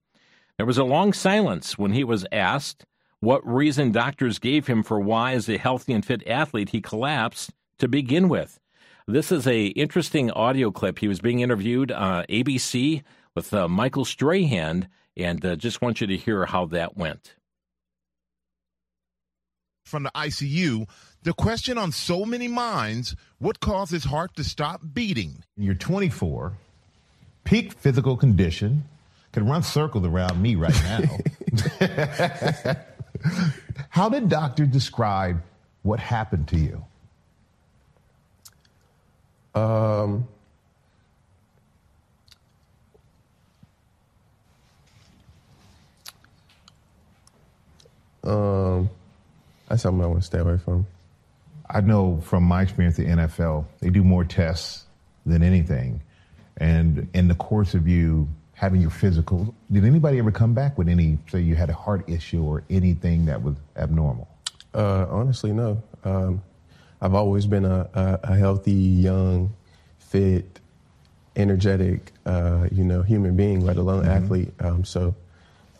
[0.55, 2.85] There was a long silence when he was asked
[3.21, 7.51] what reason doctors gave him for why, as a healthy and fit athlete, he collapsed
[7.79, 8.59] to begin with.
[9.07, 10.99] This is a interesting audio clip.
[10.99, 13.03] He was being interviewed on uh, ABC
[13.35, 17.35] with uh, Michael Strahan, and uh, just want you to hear how that went.
[19.83, 20.87] From the ICU,
[21.23, 25.43] the question on so many minds: What caused his heart to stop beating?
[25.57, 26.53] You're 24,
[27.43, 28.83] peak physical condition,
[29.33, 32.75] can run circles around me right now.
[33.89, 35.41] How did doctor describe
[35.83, 36.85] what happened to you?
[39.55, 40.27] Um,
[48.23, 48.89] um,
[49.67, 50.85] that's something I want to stay away from.
[51.69, 54.85] I know from my experience at the NFL, they do more tests
[55.25, 56.01] than anything.
[56.57, 58.27] And in the course of you
[58.59, 59.55] having your physical.
[59.71, 63.25] Did anybody ever come back with any, say you had a heart issue or anything
[63.27, 64.27] that was abnormal?
[64.73, 65.81] Uh, honestly, no.
[66.03, 66.43] Um,
[67.01, 69.55] I've always been a, a, a, healthy, young,
[69.99, 70.59] fit,
[71.37, 74.23] energetic, uh, you know, human being, let alone mm-hmm.
[74.23, 74.53] athlete.
[74.59, 75.15] Um, so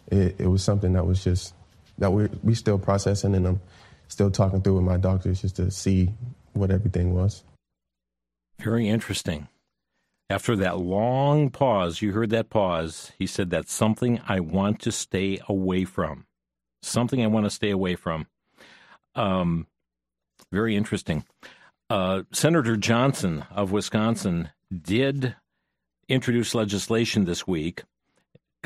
[0.07, 1.53] it, it, was something that was just
[1.97, 3.61] that we we still processing, and I'm
[4.07, 6.11] still talking through with my doctors just to see
[6.53, 7.43] what everything was.
[8.61, 9.49] Very interesting.
[10.31, 14.91] After that long pause, you heard that pause, he said, That's something I want to
[14.91, 16.25] stay away from.
[16.83, 18.27] Something I want to stay away from.
[19.15, 19.65] Um,
[20.51, 21.25] very interesting.
[21.89, 25.35] Uh, Senator Johnson of Wisconsin did
[26.07, 27.83] introduce legislation this week.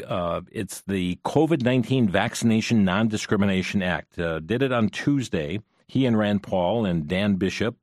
[0.06, 4.20] Uh, it's the COVID 19 Vaccination Non Discrimination Act.
[4.20, 5.60] Uh, did it on Tuesday.
[5.88, 7.78] He and Rand Paul and Dan Bishop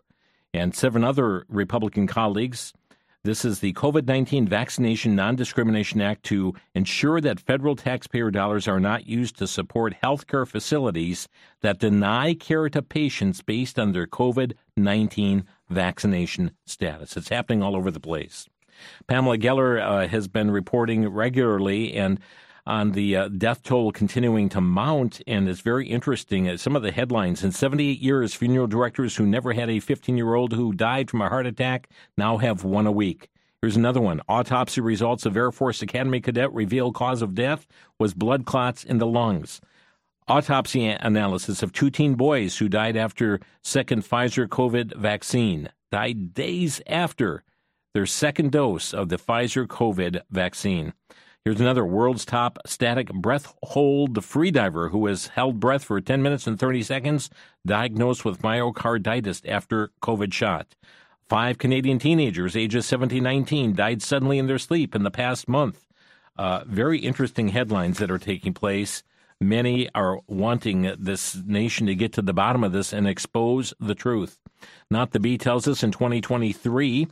[0.52, 2.74] and seven other Republican colleagues
[3.22, 8.66] this is the COVID 19 Vaccination Non Discrimination Act to ensure that federal taxpayer dollars
[8.66, 11.28] are not used to support healthcare facilities
[11.60, 17.16] that deny care to patients based on their COVID 19 vaccination status.
[17.16, 18.48] It's happening all over the place.
[19.06, 22.18] Pamela Geller uh, has been reporting regularly, and
[22.66, 26.48] on the uh, death toll continuing to mount, and it's very interesting.
[26.48, 30.16] Uh, some of the headlines in 78 years, funeral directors who never had a 15
[30.16, 33.28] year old who died from a heart attack now have one a week.
[33.62, 34.22] Here's another one.
[34.26, 37.66] Autopsy results of Air Force Academy cadet reveal cause of death
[37.98, 39.60] was blood clots in the lungs.
[40.28, 46.80] Autopsy analysis of two teen boys who died after second Pfizer COVID vaccine died days
[46.86, 47.42] after
[47.92, 50.92] their second dose of the Pfizer COVID vaccine.
[51.42, 56.46] Here's another world's top static breath hold freediver who has held breath for 10 minutes
[56.46, 57.30] and 30 seconds,
[57.64, 60.74] diagnosed with myocarditis after COVID shot.
[61.30, 65.86] Five Canadian teenagers, ages 17 19, died suddenly in their sleep in the past month.
[66.36, 69.02] Uh, very interesting headlines that are taking place.
[69.40, 73.94] Many are wanting this nation to get to the bottom of this and expose the
[73.94, 74.38] truth.
[74.90, 77.08] Not the Bee tells us in 2023,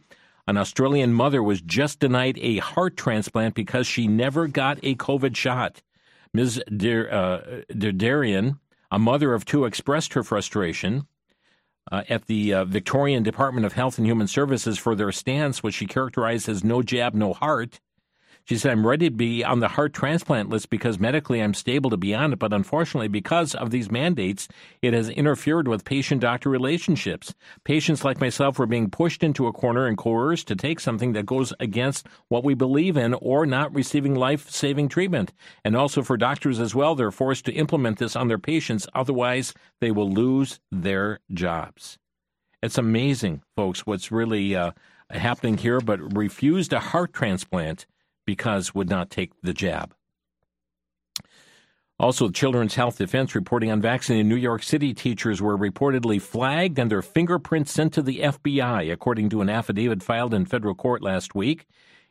[0.48, 5.36] an Australian mother was just denied a heart transplant because she never got a COVID
[5.36, 5.82] shot.
[6.32, 6.62] Ms.
[6.70, 8.54] Derderian, uh,
[8.90, 11.06] a mother of two, expressed her frustration
[11.92, 15.74] uh, at the uh, Victorian Department of Health and Human Services for their stance, which
[15.74, 17.78] she characterized as no jab, no heart.
[18.48, 21.90] She said, I'm ready to be on the heart transplant list because medically I'm stable
[21.90, 24.48] to be on it, but unfortunately, because of these mandates,
[24.80, 27.34] it has interfered with patient doctor relationships.
[27.64, 31.26] Patients like myself were being pushed into a corner and coerced to take something that
[31.26, 35.34] goes against what we believe in or not receiving life saving treatment.
[35.62, 39.52] And also for doctors as well, they're forced to implement this on their patients, otherwise,
[39.82, 41.98] they will lose their jobs.
[42.62, 44.70] It's amazing, folks, what's really uh,
[45.10, 47.84] happening here, but refused a heart transplant
[48.28, 49.94] because would not take the jab.
[51.98, 57.00] Also, Children's Health Defense reporting unvaccinated New York City teachers were reportedly flagged and their
[57.00, 61.64] fingerprints sent to the FBI, according to an affidavit filed in federal court last week.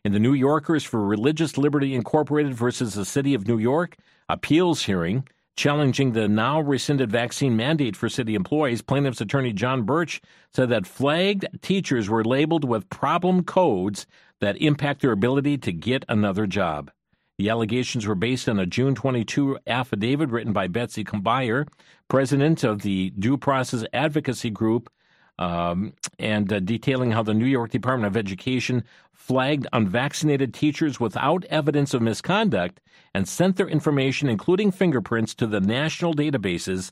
[0.04, 3.96] In the New Yorkers for Religious Liberty Incorporated versus the City of New York
[4.28, 10.20] appeals hearing, challenging the now rescinded vaccine mandate for city employees, plaintiff's attorney John Birch
[10.52, 14.08] said that flagged teachers were labeled with problem codes
[14.42, 16.92] that impact their ability to get another job.
[17.38, 21.68] The allegations were based on a June 22 affidavit written by Betsy Combier,
[22.08, 24.92] president of the Due Process Advocacy Group,
[25.38, 28.84] um, and uh, detailing how the New York Department of Education
[29.14, 32.80] flagged unvaccinated teachers without evidence of misconduct
[33.14, 36.92] and sent their information, including fingerprints, to the national databases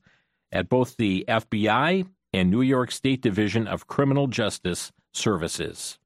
[0.51, 5.97] at both the FBI and New York State Division of Criminal Justice Services.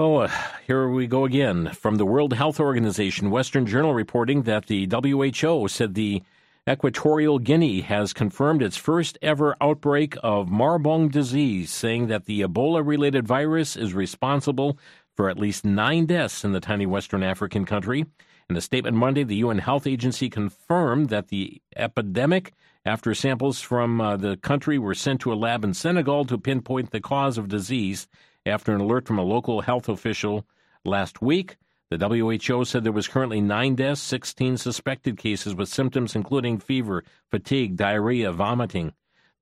[0.00, 0.28] Oh,
[0.64, 1.72] here we go again.
[1.72, 6.22] From the World Health Organization, Western Journal reporting that the WHO said the
[6.70, 12.86] Equatorial Guinea has confirmed its first ever outbreak of Marburg disease, saying that the Ebola
[12.86, 14.78] related virus is responsible
[15.16, 18.06] for at least nine deaths in the tiny Western African country.
[18.48, 22.52] In a statement Monday, the UN Health Agency confirmed that the epidemic,
[22.86, 26.92] after samples from uh, the country were sent to a lab in Senegal to pinpoint
[26.92, 28.06] the cause of disease,
[28.48, 30.46] after an alert from a local health official
[30.84, 31.56] last week.
[31.90, 37.02] The WHO said there was currently nine deaths, 16 suspected cases with symptoms including fever,
[37.30, 38.92] fatigue, diarrhea, vomiting.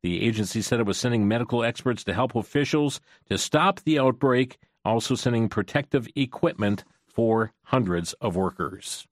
[0.03, 4.59] The agency said it was sending medical experts to help officials to stop the outbreak,
[4.85, 9.09] also sending protective equipment for hundreds of workers.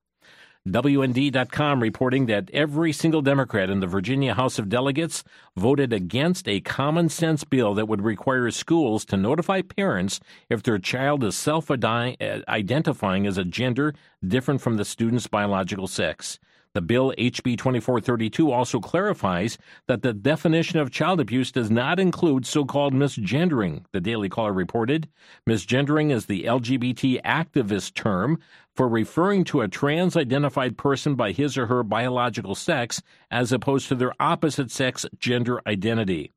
[0.67, 5.23] WND.com reporting that every single Democrat in the Virginia House of Delegates
[5.55, 10.79] voted against a common sense bill that would require schools to notify parents if their
[10.79, 13.93] child is self identifying as a gender
[14.27, 16.39] different from the student's biological sex.
[16.75, 22.45] The bill, HB 2432, also clarifies that the definition of child abuse does not include
[22.45, 25.09] so called misgendering, the Daily Caller reported.
[25.49, 28.41] Misgendering is the LGBT activist term
[28.75, 33.01] for referring to a trans identified person by his or her biological sex
[33.31, 36.33] as opposed to their opposite sex gender identity.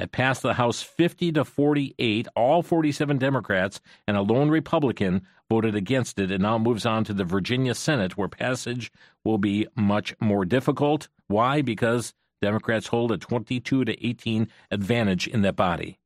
[0.00, 2.26] It passed the House 50 to 48.
[2.34, 6.30] All 47 Democrats and a lone Republican voted against it.
[6.30, 8.90] It now moves on to the Virginia Senate, where passage
[9.24, 11.08] will be much more difficult.
[11.26, 11.60] Why?
[11.60, 15.98] Because Democrats hold a 22 to 18 advantage in that body.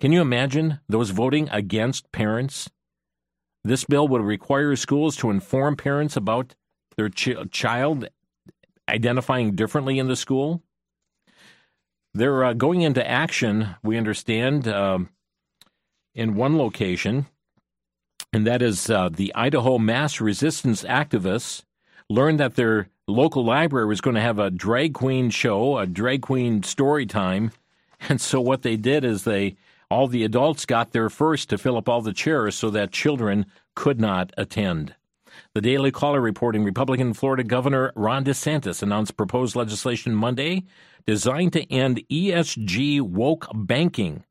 [0.00, 2.70] Can you imagine those voting against parents?
[3.64, 6.54] This bill would require schools to inform parents about
[6.96, 8.08] their ch- child
[8.88, 10.62] identifying differently in the school.
[12.18, 15.10] They're uh, going into action, we understand, um,
[16.16, 17.26] in one location,
[18.32, 21.62] and that is uh, the Idaho Mass Resistance activists
[22.10, 26.22] learned that their local library was going to have a drag queen show, a drag
[26.22, 27.52] queen story time.
[28.08, 29.56] And so what they did is they
[29.88, 33.46] all the adults got there first to fill up all the chairs so that children
[33.76, 34.94] could not attend.
[35.54, 40.64] The Daily Caller reporting Republican Florida Governor Ron DeSantis announced proposed legislation Monday
[41.06, 44.24] designed to end ESG woke banking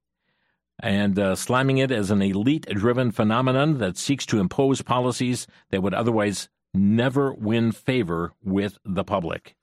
[0.80, 5.82] and uh, slamming it as an elite driven phenomenon that seeks to impose policies that
[5.82, 9.56] would otherwise never win favor with the public.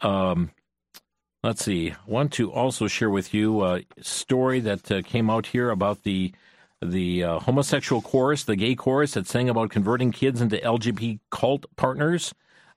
[0.00, 0.52] Um,
[1.42, 1.90] let's see.
[1.90, 6.04] I want to also share with you a story that uh, came out here about
[6.04, 6.32] the
[6.80, 11.66] the uh, homosexual chorus, the gay chorus that sang about converting kids into LGBT cult
[11.76, 12.34] partners.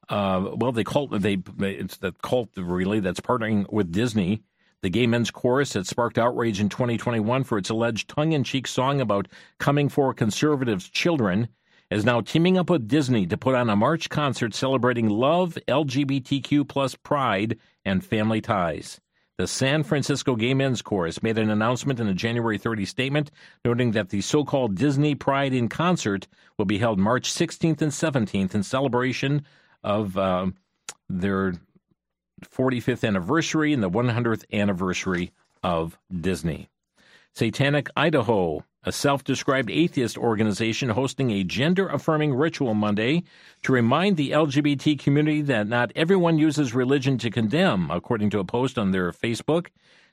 [0.09, 4.41] Uh, well, they cult they it's the cult really that's partnering with Disney.
[4.81, 9.27] The gay men's chorus that sparked outrage in 2021 for its alleged tongue-in-cheek song about
[9.59, 11.47] coming for conservatives' children
[11.91, 16.67] is now teaming up with Disney to put on a March concert celebrating love, LGBTQ
[16.67, 18.99] plus pride, and family ties.
[19.41, 23.31] The San Francisco Gay Men's Chorus made an announcement in a January 30 statement
[23.65, 26.27] noting that the so called Disney Pride in Concert
[26.59, 29.43] will be held March 16th and 17th in celebration
[29.83, 30.45] of uh,
[31.09, 31.53] their
[32.45, 35.31] 45th anniversary and the 100th anniversary
[35.63, 36.69] of Disney.
[37.33, 43.23] Satanic Idaho a self described atheist organization hosting a gender affirming ritual Monday
[43.61, 48.45] to remind the LGBT community that not everyone uses religion to condemn, according to a
[48.45, 49.67] post on their Facebook.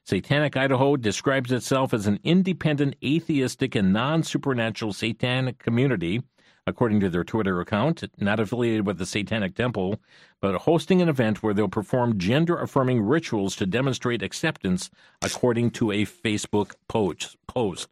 [0.04, 6.22] Satanic Idaho describes itself as an independent, atheistic, and non supernatural satanic community,
[6.66, 9.98] according to their Twitter account, not affiliated with the Satanic Temple,
[10.40, 14.90] but hosting an event where they'll perform gender affirming rituals to demonstrate acceptance,
[15.22, 17.88] according to a Facebook post.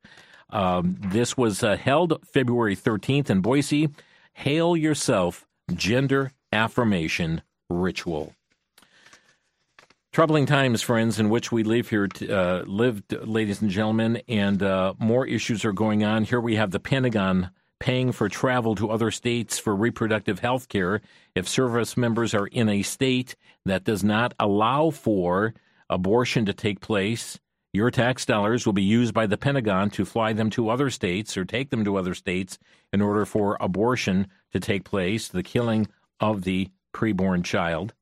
[0.51, 3.89] Um, this was uh, held February 13th in Boise.
[4.35, 8.35] Hail yourself, gender affirmation ritual.
[10.13, 14.95] Troubling times, friends, in which we live here, uh, lived, ladies and gentlemen, and uh,
[14.99, 16.25] more issues are going on.
[16.25, 21.03] Here we have the Pentagon paying for travel to other states for reproductive health care
[21.35, 23.37] if service members are in a state
[23.67, 25.53] that does not allow for
[25.91, 27.39] abortion to take place.
[27.77, 31.37] Your tax dollars will be used by the Pentagon to fly them to other states
[31.37, 32.59] or take them to other states
[32.91, 35.87] in order for abortion to take place, the killing
[36.19, 37.93] of the preborn child.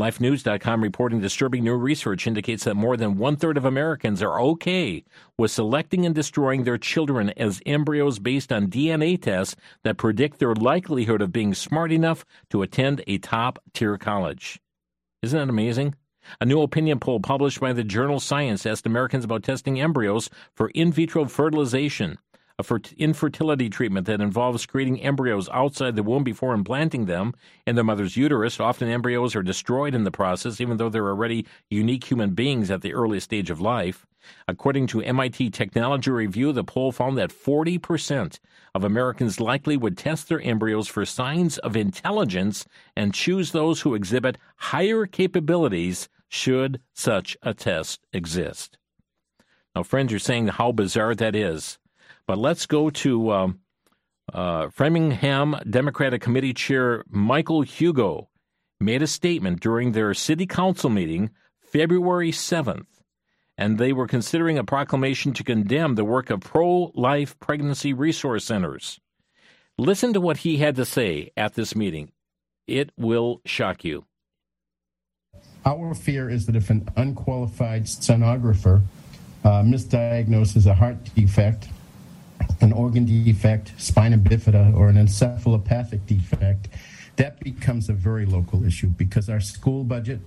[0.00, 5.04] LifeNews.com reporting disturbing new research indicates that more than one third of Americans are okay
[5.36, 10.54] with selecting and destroying their children as embryos based on DNA tests that predict their
[10.54, 14.62] likelihood of being smart enough to attend a top tier college.
[15.22, 15.94] Isn't that amazing?
[16.40, 20.68] A new opinion poll published by the journal Science asked Americans about testing embryos for
[20.70, 22.18] in vitro fertilization
[22.56, 27.34] a infertility treatment that involves creating embryos outside the womb before implanting them
[27.66, 28.60] in the mother's uterus.
[28.60, 32.82] Often embryos are destroyed in the process, even though they're already unique human beings at
[32.82, 34.06] the earliest stage of life.
[34.46, 38.38] According to MIT Technology Review, the poll found that 40%
[38.74, 43.94] of Americans likely would test their embryos for signs of intelligence and choose those who
[43.94, 48.76] exhibit higher capabilities should such a test exist.
[49.74, 51.78] Now, friends, you're saying how bizarre that is.
[52.26, 53.60] But let's go to um,
[54.32, 58.28] uh, Framingham Democratic Committee Chair Michael Hugo
[58.80, 61.30] made a statement during their city council meeting
[61.60, 62.86] February 7th,
[63.56, 68.44] and they were considering a proclamation to condemn the work of pro life pregnancy resource
[68.44, 68.98] centers.
[69.78, 72.12] Listen to what he had to say at this meeting.
[72.66, 74.06] It will shock you.
[75.66, 78.82] Our fear is that if an unqualified sonographer
[79.44, 81.68] uh, misdiagnoses a heart defect
[82.60, 86.68] an organ defect, spina bifida, or an encephalopathic defect,
[87.16, 90.20] that becomes a very local issue because our school budget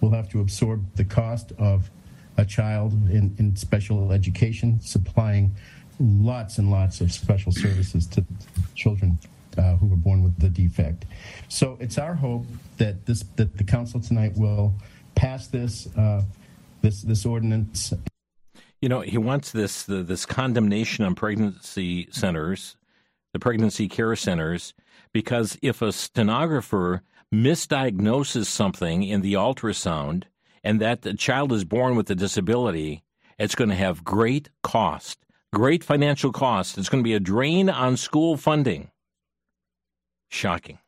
[0.00, 1.90] will have to absorb the cost of
[2.36, 5.54] a child in, in special education, supplying
[6.00, 8.24] lots and lots of special services to
[8.74, 9.18] children
[9.58, 11.04] uh, who were born with the defect.
[11.48, 12.46] So it's our hope
[12.78, 14.74] that this that the council tonight will
[15.14, 16.22] pass this uh,
[16.82, 17.92] this this ordinance
[18.84, 22.76] you know, he wants this the, this condemnation on pregnancy centers,
[23.32, 24.74] the pregnancy care centers,
[25.10, 27.00] because if a stenographer
[27.32, 30.24] misdiagnoses something in the ultrasound
[30.62, 33.02] and that the child is born with a disability,
[33.38, 35.24] it's going to have great cost,
[35.54, 36.76] great financial cost.
[36.76, 38.90] It's going to be a drain on school funding.
[40.34, 40.78] Shocking.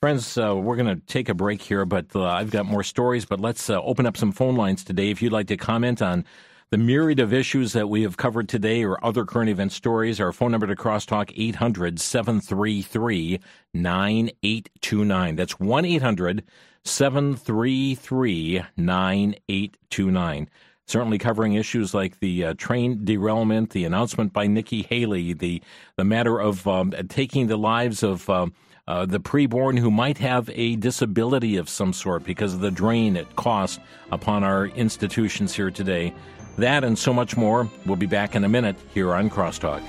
[0.00, 3.24] Friends, uh, we're going to take a break here, but uh, I've got more stories.
[3.24, 5.10] But let's uh, open up some phone lines today.
[5.10, 6.24] If you'd like to comment on
[6.70, 10.30] the myriad of issues that we have covered today or other current event stories, our
[10.32, 13.40] phone number to crosstalk 800 733
[13.74, 15.36] 9829.
[15.36, 16.44] That's 1 800
[16.84, 20.48] 733 9829
[20.86, 25.62] certainly covering issues like the uh, train derailment, the announcement by Nikki Haley, the
[25.96, 28.46] the matter of um, taking the lives of uh,
[28.88, 33.16] uh, the preborn who might have a disability of some sort because of the drain
[33.16, 33.80] it cost
[34.12, 36.14] upon our institutions here today.
[36.58, 37.68] That and so much more.
[37.84, 39.82] We'll be back in a minute here on Crosstalk.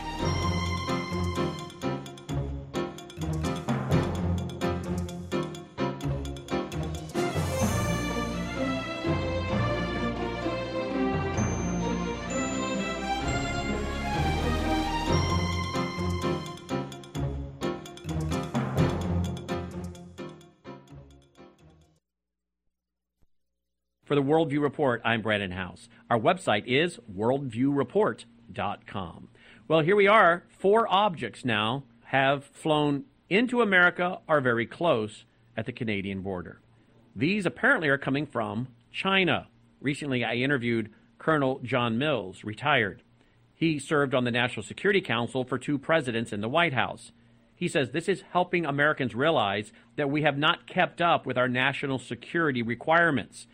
[24.18, 25.90] The Worldview Report, I'm Brannon Howse.
[26.10, 29.28] Our website is worldviewreport.com.
[29.68, 30.44] Well, here we are.
[30.58, 36.60] Four objects now have flown into America are very close at the Canadian border.
[37.16, 39.50] These apparently are coming from China.
[39.82, 40.90] Recently, I interviewed
[41.20, 43.04] Colonel John Mills, retired.
[43.54, 47.12] He served on the National Security Council for two presidents in the White House.
[47.56, 51.48] He says this is helping Americans realize that we have not kept up with our
[51.48, 53.46] national security requirements.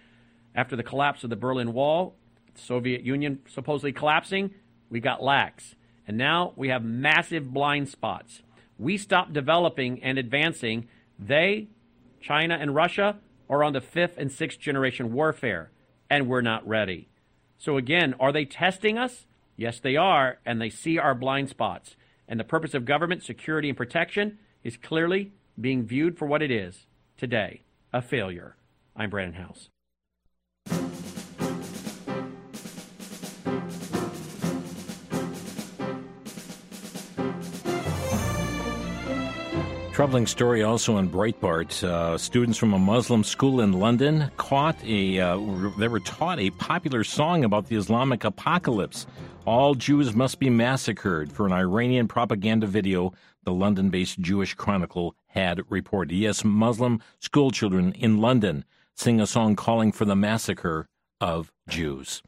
[0.56, 2.16] After the collapse of the Berlin Wall,
[2.56, 4.52] Soviet Union supposedly collapsing,
[4.90, 5.76] we got lax.
[6.08, 8.42] And now we have massive blind spots.
[8.78, 10.88] We stopped developing and advancing.
[11.18, 11.70] They,
[12.22, 13.18] China and Russia,
[13.50, 15.72] are on the fifth and sixth generation warfare,
[16.10, 17.08] and we're not ready.
[17.58, 19.26] So, again, are they testing us?
[19.56, 21.96] Yes, they are, and they see our blind spots.
[22.28, 26.52] And the purpose of government security and protection is clearly being viewed for what it
[26.52, 26.88] is
[27.18, 28.56] today a failure.
[28.96, 29.70] I'm Brannon Howse.
[39.94, 41.84] Troubling story also in Breitbart.
[41.84, 45.20] Uh, students from a Muslim school in London caught a.
[45.20, 45.38] Uh,
[45.78, 49.06] they were taught a popular song about the Islamic apocalypse.
[49.46, 53.14] All Jews must be massacred for an Iranian propaganda video.
[53.44, 56.16] The London-based Jewish Chronicle had reported.
[56.16, 58.66] Yes, Muslim schoolchildren in London
[58.96, 60.88] sing a song calling for the massacre
[61.22, 62.24] of Jews.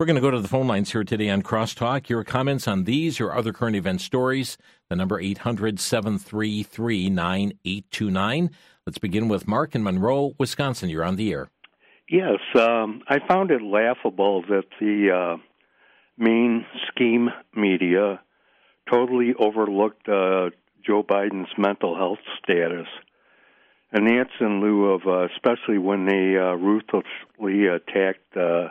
[0.00, 2.08] We're going to go to the phone lines here today on Crosstalk.
[2.08, 4.56] Your comments on these or other current event stories.
[4.88, 8.50] The number 800 733 9829.
[8.86, 10.88] Let's begin with Mark in Monroe, Wisconsin.
[10.88, 11.50] You're on the air.
[12.08, 15.36] Yes, um, I found it laughable that the uh,
[16.16, 18.22] main scheme media
[18.90, 20.48] totally overlooked uh,
[20.82, 22.86] Joe Biden's mental health status.
[23.92, 28.68] And that's in lieu of, uh, especially when they uh, ruthlessly attacked uh,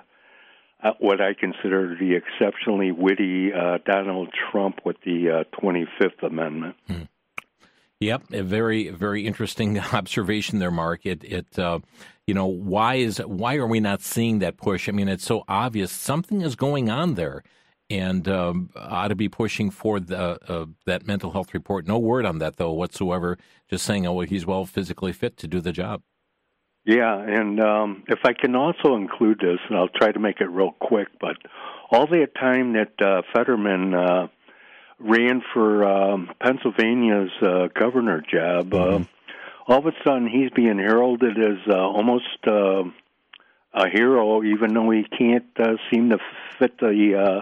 [0.81, 6.75] uh, what I consider the exceptionally witty uh, Donald Trump with the uh, 25th Amendment.
[6.87, 7.03] Hmm.
[7.99, 11.05] Yep, a very very interesting observation there, Mark.
[11.05, 11.79] It it uh,
[12.25, 14.87] you know why is why are we not seeing that push?
[14.87, 17.43] I mean, it's so obvious something is going on there,
[17.89, 21.87] and um, ought to be pushing for the uh, that mental health report.
[21.87, 23.37] No word on that though whatsoever.
[23.69, 26.01] Just saying, oh, he's well physically fit to do the job.
[26.85, 30.49] Yeah, and um, if I can also include this, and I'll try to make it
[30.49, 31.35] real quick, but
[31.91, 34.27] all that time that uh, Fetterman uh,
[34.99, 39.03] ran for um, Pennsylvania's uh, governor job, uh, mm-hmm.
[39.03, 39.05] uh,
[39.67, 42.83] all of a sudden he's being heralded as uh, almost uh,
[43.73, 46.17] a hero, even though he can't uh, seem to
[46.57, 47.41] fit the uh,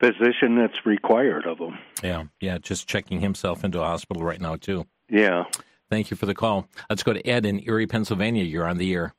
[0.00, 1.78] position that's required of him.
[2.02, 4.86] Yeah, yeah, just checking himself into a hospital right now too.
[5.08, 5.44] Yeah.
[5.90, 6.68] Thank you for the call.
[6.88, 8.44] Let's go to Ed in Erie, Pennsylvania.
[8.44, 9.12] You're on the air.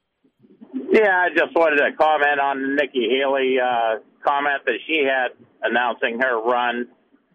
[0.91, 5.30] Yeah, I just wanted to comment on Nikki Haley uh, comment that she had
[5.61, 6.88] announcing her run.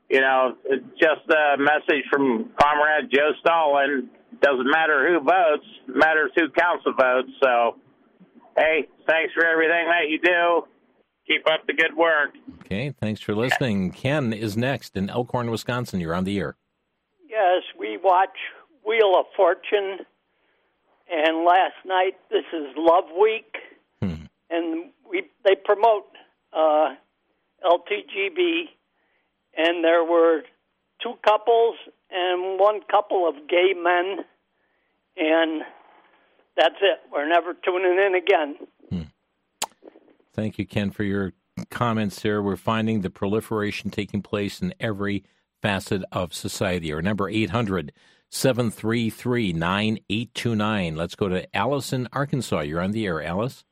[0.08, 0.56] You know,
[0.98, 4.08] just a message from Comrade Joe Stalin.
[4.40, 7.30] Doesn't matter who votes, matters who counts the votes.
[7.42, 7.76] So,
[8.56, 10.62] hey, thanks for everything that you do.
[11.26, 12.30] Keep up the good work.
[12.60, 13.90] Okay, thanks for listening.
[13.90, 16.00] Ken is next in Elkhorn, Wisconsin.
[16.00, 16.56] You're on the air.
[17.28, 18.36] Yes, we watch
[18.86, 20.06] Wheel of Fortune.
[21.10, 23.56] And last night, this is Love Week,
[24.00, 24.26] hmm.
[24.50, 26.06] and we they promote
[26.52, 26.94] uh,
[27.64, 28.64] LTGB,
[29.56, 30.42] and there were
[31.00, 31.76] two couples
[32.10, 34.24] and one couple of gay men,
[35.16, 35.62] and
[36.56, 36.98] that's it.
[37.12, 38.56] We're never tuning in again.
[38.90, 39.10] Hmm.
[40.34, 41.34] Thank you, Ken, for your
[41.70, 42.42] comments here.
[42.42, 45.24] We're finding the proliferation taking place in every
[45.62, 46.92] facet of society.
[46.92, 47.92] Our number 800
[48.30, 50.96] 733 9829.
[50.96, 51.46] Let's go to
[51.92, 52.60] in Arkansas.
[52.60, 53.64] You're on the air, Alice.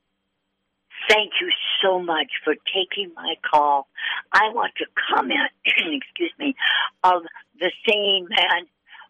[1.09, 1.51] Thank you
[1.83, 3.89] so much for taking my call.
[4.33, 6.55] I want to comment, excuse me,
[7.03, 7.23] of
[7.59, 8.67] the singing man.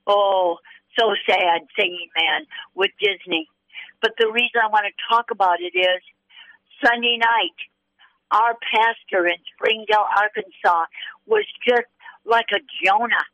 [0.07, 0.57] Oh,
[0.99, 3.49] so sad, singing man with Disney.
[4.03, 6.03] But the reason I want to talk about it is
[6.85, 7.57] Sunday night,
[8.31, 10.87] our pastor in Springdale, Arkansas,
[11.27, 11.87] was just
[12.25, 13.25] like a Jonah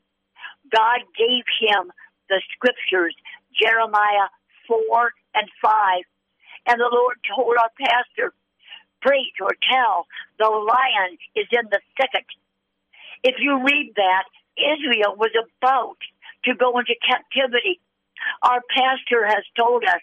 [0.70, 1.90] God gave him
[2.30, 3.14] the scriptures,
[3.52, 4.30] Jeremiah
[4.66, 6.02] 4 and 5.
[6.66, 8.32] And the Lord told our pastor,
[9.02, 10.06] preach or tell,
[10.38, 12.26] the lion is in the thicket.
[13.22, 14.24] If you read that,
[14.56, 15.98] Israel was about
[16.44, 17.80] to go into captivity.
[18.42, 20.00] Our pastor has told us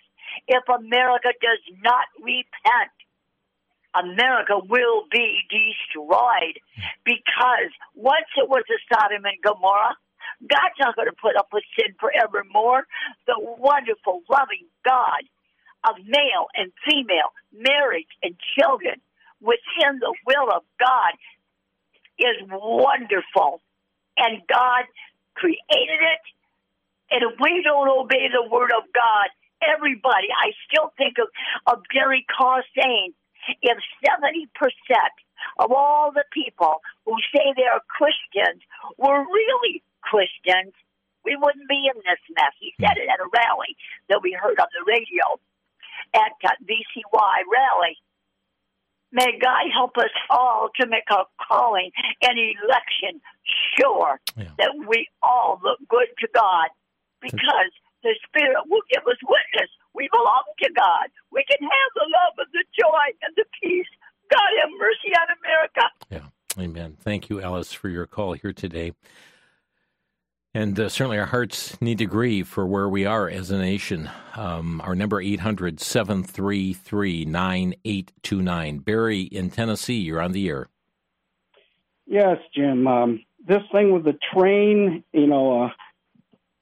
[0.48, 2.94] if America does not repent,
[3.96, 6.60] America will be destroyed
[7.04, 9.96] because once it was a Sodom and Gomorrah,
[10.42, 12.86] God's not going to put up with sin forevermore.
[13.26, 15.24] The wonderful, loving God
[15.88, 19.02] of male and female, marriage and children,
[19.42, 21.14] within the will of God,
[22.20, 23.62] is wonderful.
[24.18, 24.86] And God
[25.36, 26.24] created it.
[27.10, 29.30] And if we don't obey the word of God,
[29.62, 31.30] everybody, I still think of,
[31.66, 33.14] of Gary Carr saying,
[33.62, 34.50] if 70%
[35.60, 38.62] of all the people who say they are Christians
[38.98, 40.74] were really Christians,
[41.28, 42.56] we wouldn't be in this mess.
[42.60, 43.76] He said it at a rally
[44.08, 45.36] that we heard on the radio
[46.16, 48.00] at uh, VCY rally.
[49.12, 51.92] May God help us all to make our calling
[52.22, 53.20] and election
[53.76, 54.52] sure yeah.
[54.58, 56.70] that we all look good to God
[57.22, 57.72] because
[58.04, 59.72] the Spirit will give us witness.
[59.94, 61.12] We belong to God.
[61.32, 63.90] We can have the love and the joy and the peace.
[64.30, 65.84] God have mercy on America.
[66.12, 66.28] Yeah.
[66.60, 66.98] Amen.
[67.00, 68.94] Thank you, Alice, for your call here today.
[70.58, 74.10] And uh, certainly our hearts need to grieve for where we are as a nation.
[74.36, 78.80] Um, our number 800 733 9829.
[78.80, 80.68] Barry in Tennessee, you're on the air.
[82.08, 82.88] Yes, Jim.
[82.88, 85.70] Um, this thing with the train, you know, uh,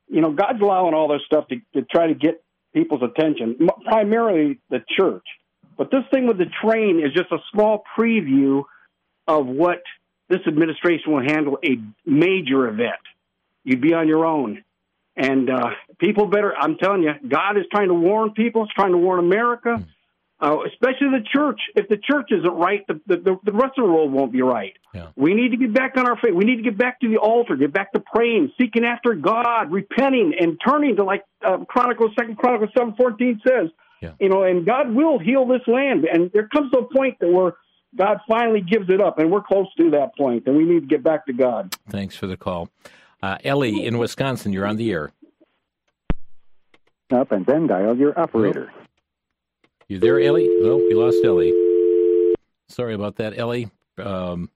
[0.10, 2.44] you know, God's allowing all this stuff to, to try to get
[2.74, 5.24] people's attention, primarily the church.
[5.78, 8.64] But this thing with the train is just a small preview
[9.26, 9.84] of what
[10.28, 13.00] this administration will handle a major event.
[13.66, 14.64] You'd be on your own.
[15.18, 18.92] And uh, people better, I'm telling you, God is trying to warn people, He's trying
[18.92, 19.86] to warn America,
[20.42, 21.60] uh, especially the church.
[21.76, 24.74] If the church isn't right, the, the, the rest of the world won't be right.
[24.94, 25.08] Yeah.
[25.16, 26.34] We need to get back on our faith.
[26.34, 29.72] We need to get back to the altar, get back to praying, seeking after God,
[29.72, 33.70] repenting, and turning to like uh, Chronicles, Second Chronicles seven fourteen says.
[34.02, 34.12] Yeah.
[34.20, 36.04] You know, and God will heal this land.
[36.04, 37.54] And there comes a point that where
[37.98, 40.88] God finally gives it up, and we're close to that point, and we need to
[40.88, 41.74] get back to God.
[41.90, 42.70] Thanks for the call.
[43.26, 45.12] Uh, Ellie in Wisconsin, you're on the air.
[47.12, 48.72] Up and then dial your operator.
[49.88, 50.48] You there, Ellie?
[50.62, 51.52] Oh, we lost Ellie.
[52.68, 53.72] Sorry about that, Ellie.
[53.98, 54.52] Um,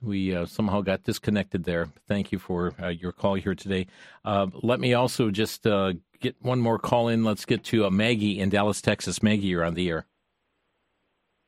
[0.00, 1.88] we uh, somehow got disconnected there.
[2.08, 3.86] Thank you for uh, your call here today.
[4.24, 7.22] Uh, let me also just uh, get one more call in.
[7.22, 9.22] Let's get to uh, Maggie in Dallas, Texas.
[9.22, 10.06] Maggie, you're on the air.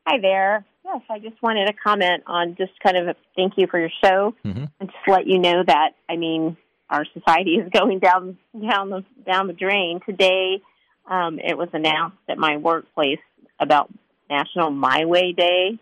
[0.06, 0.66] Hi there.
[0.86, 3.90] Yes, I just wanted to comment on just kind of a thank you for your
[4.04, 4.70] show Mhm.
[4.78, 6.56] and just let you know that I mean
[6.88, 9.98] our society is going down down the down the drain.
[10.06, 10.62] Today,
[11.10, 13.18] um, it was announced at my workplace
[13.58, 13.90] about
[14.30, 15.76] National My Way Day,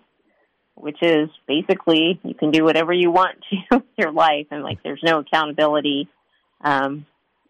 [0.74, 4.82] which is basically you can do whatever you want to with your life, and like
[4.82, 6.08] there's no accountability.
[6.62, 7.04] Um,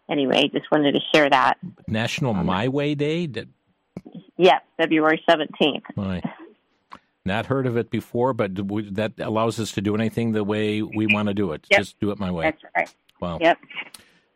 [0.09, 1.57] anyway, just wanted to share that.
[1.87, 3.29] National My Way Day.
[4.37, 5.85] Yeah, February seventeenth.
[7.25, 10.81] Not heard of it before, but we, that allows us to do anything the way
[10.81, 11.65] we want to do it.
[11.71, 11.79] Yep.
[11.79, 12.45] Just do it my way.
[12.45, 12.95] That's right.
[13.19, 13.39] Wow.
[13.41, 13.57] Yep.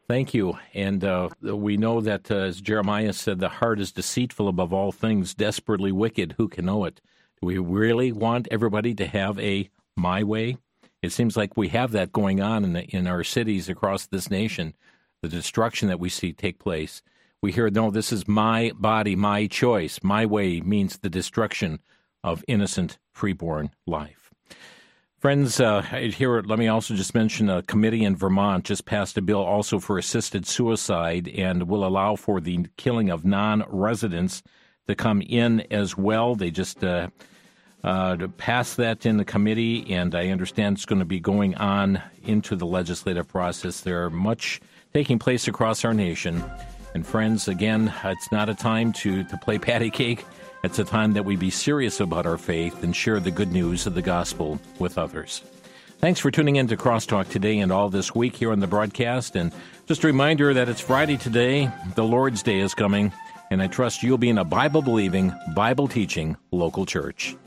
[0.08, 0.58] Thank you.
[0.74, 4.92] And uh, we know that, uh, as Jeremiah said, the heart is deceitful above all
[4.92, 6.34] things, desperately wicked.
[6.38, 7.00] Who can know it?
[7.40, 10.58] Do we really want everybody to have a my way?
[11.04, 14.32] It seems like we have that going on in, the, in our cities across this
[14.32, 14.74] nation,
[15.22, 17.04] the destruction that we see take place.
[17.42, 20.00] We hear, no, this is my body, my choice.
[20.04, 21.80] My way means the destruction
[22.24, 24.32] of innocent preborn life.
[25.20, 29.22] Friends, uh, here, let me also just mention a committee in Vermont just passed a
[29.22, 34.42] bill also for assisted suicide and will allow for the killing of non residents
[34.88, 36.36] to come in as well.
[36.36, 37.10] They just uh,
[37.84, 42.02] uh, passed that in the committee, and I understand it's going to be going on
[42.24, 43.82] into the legislative process.
[43.82, 44.62] There are much
[44.94, 46.44] taking place across our nation.
[46.96, 50.26] And friends, again, it's not a time to, to play patty cake.
[50.62, 53.88] It's a time that we be serious about our faith and share the good news
[53.88, 55.42] of the gospel with others.
[56.00, 59.38] Thanks for tuning in to Crosstalk today and all this week here on the broadcast.
[59.38, 59.54] And
[59.86, 61.72] just a reminder that it's Friday today.
[61.96, 63.14] The Lord's Day is coming.
[63.52, 67.38] And I trust you'll be in a Bible believing, Bible teaching local church.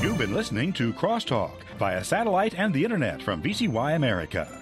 [0.00, 4.61] You've been listening to Crosstalk via satellite and the internet from VCY America.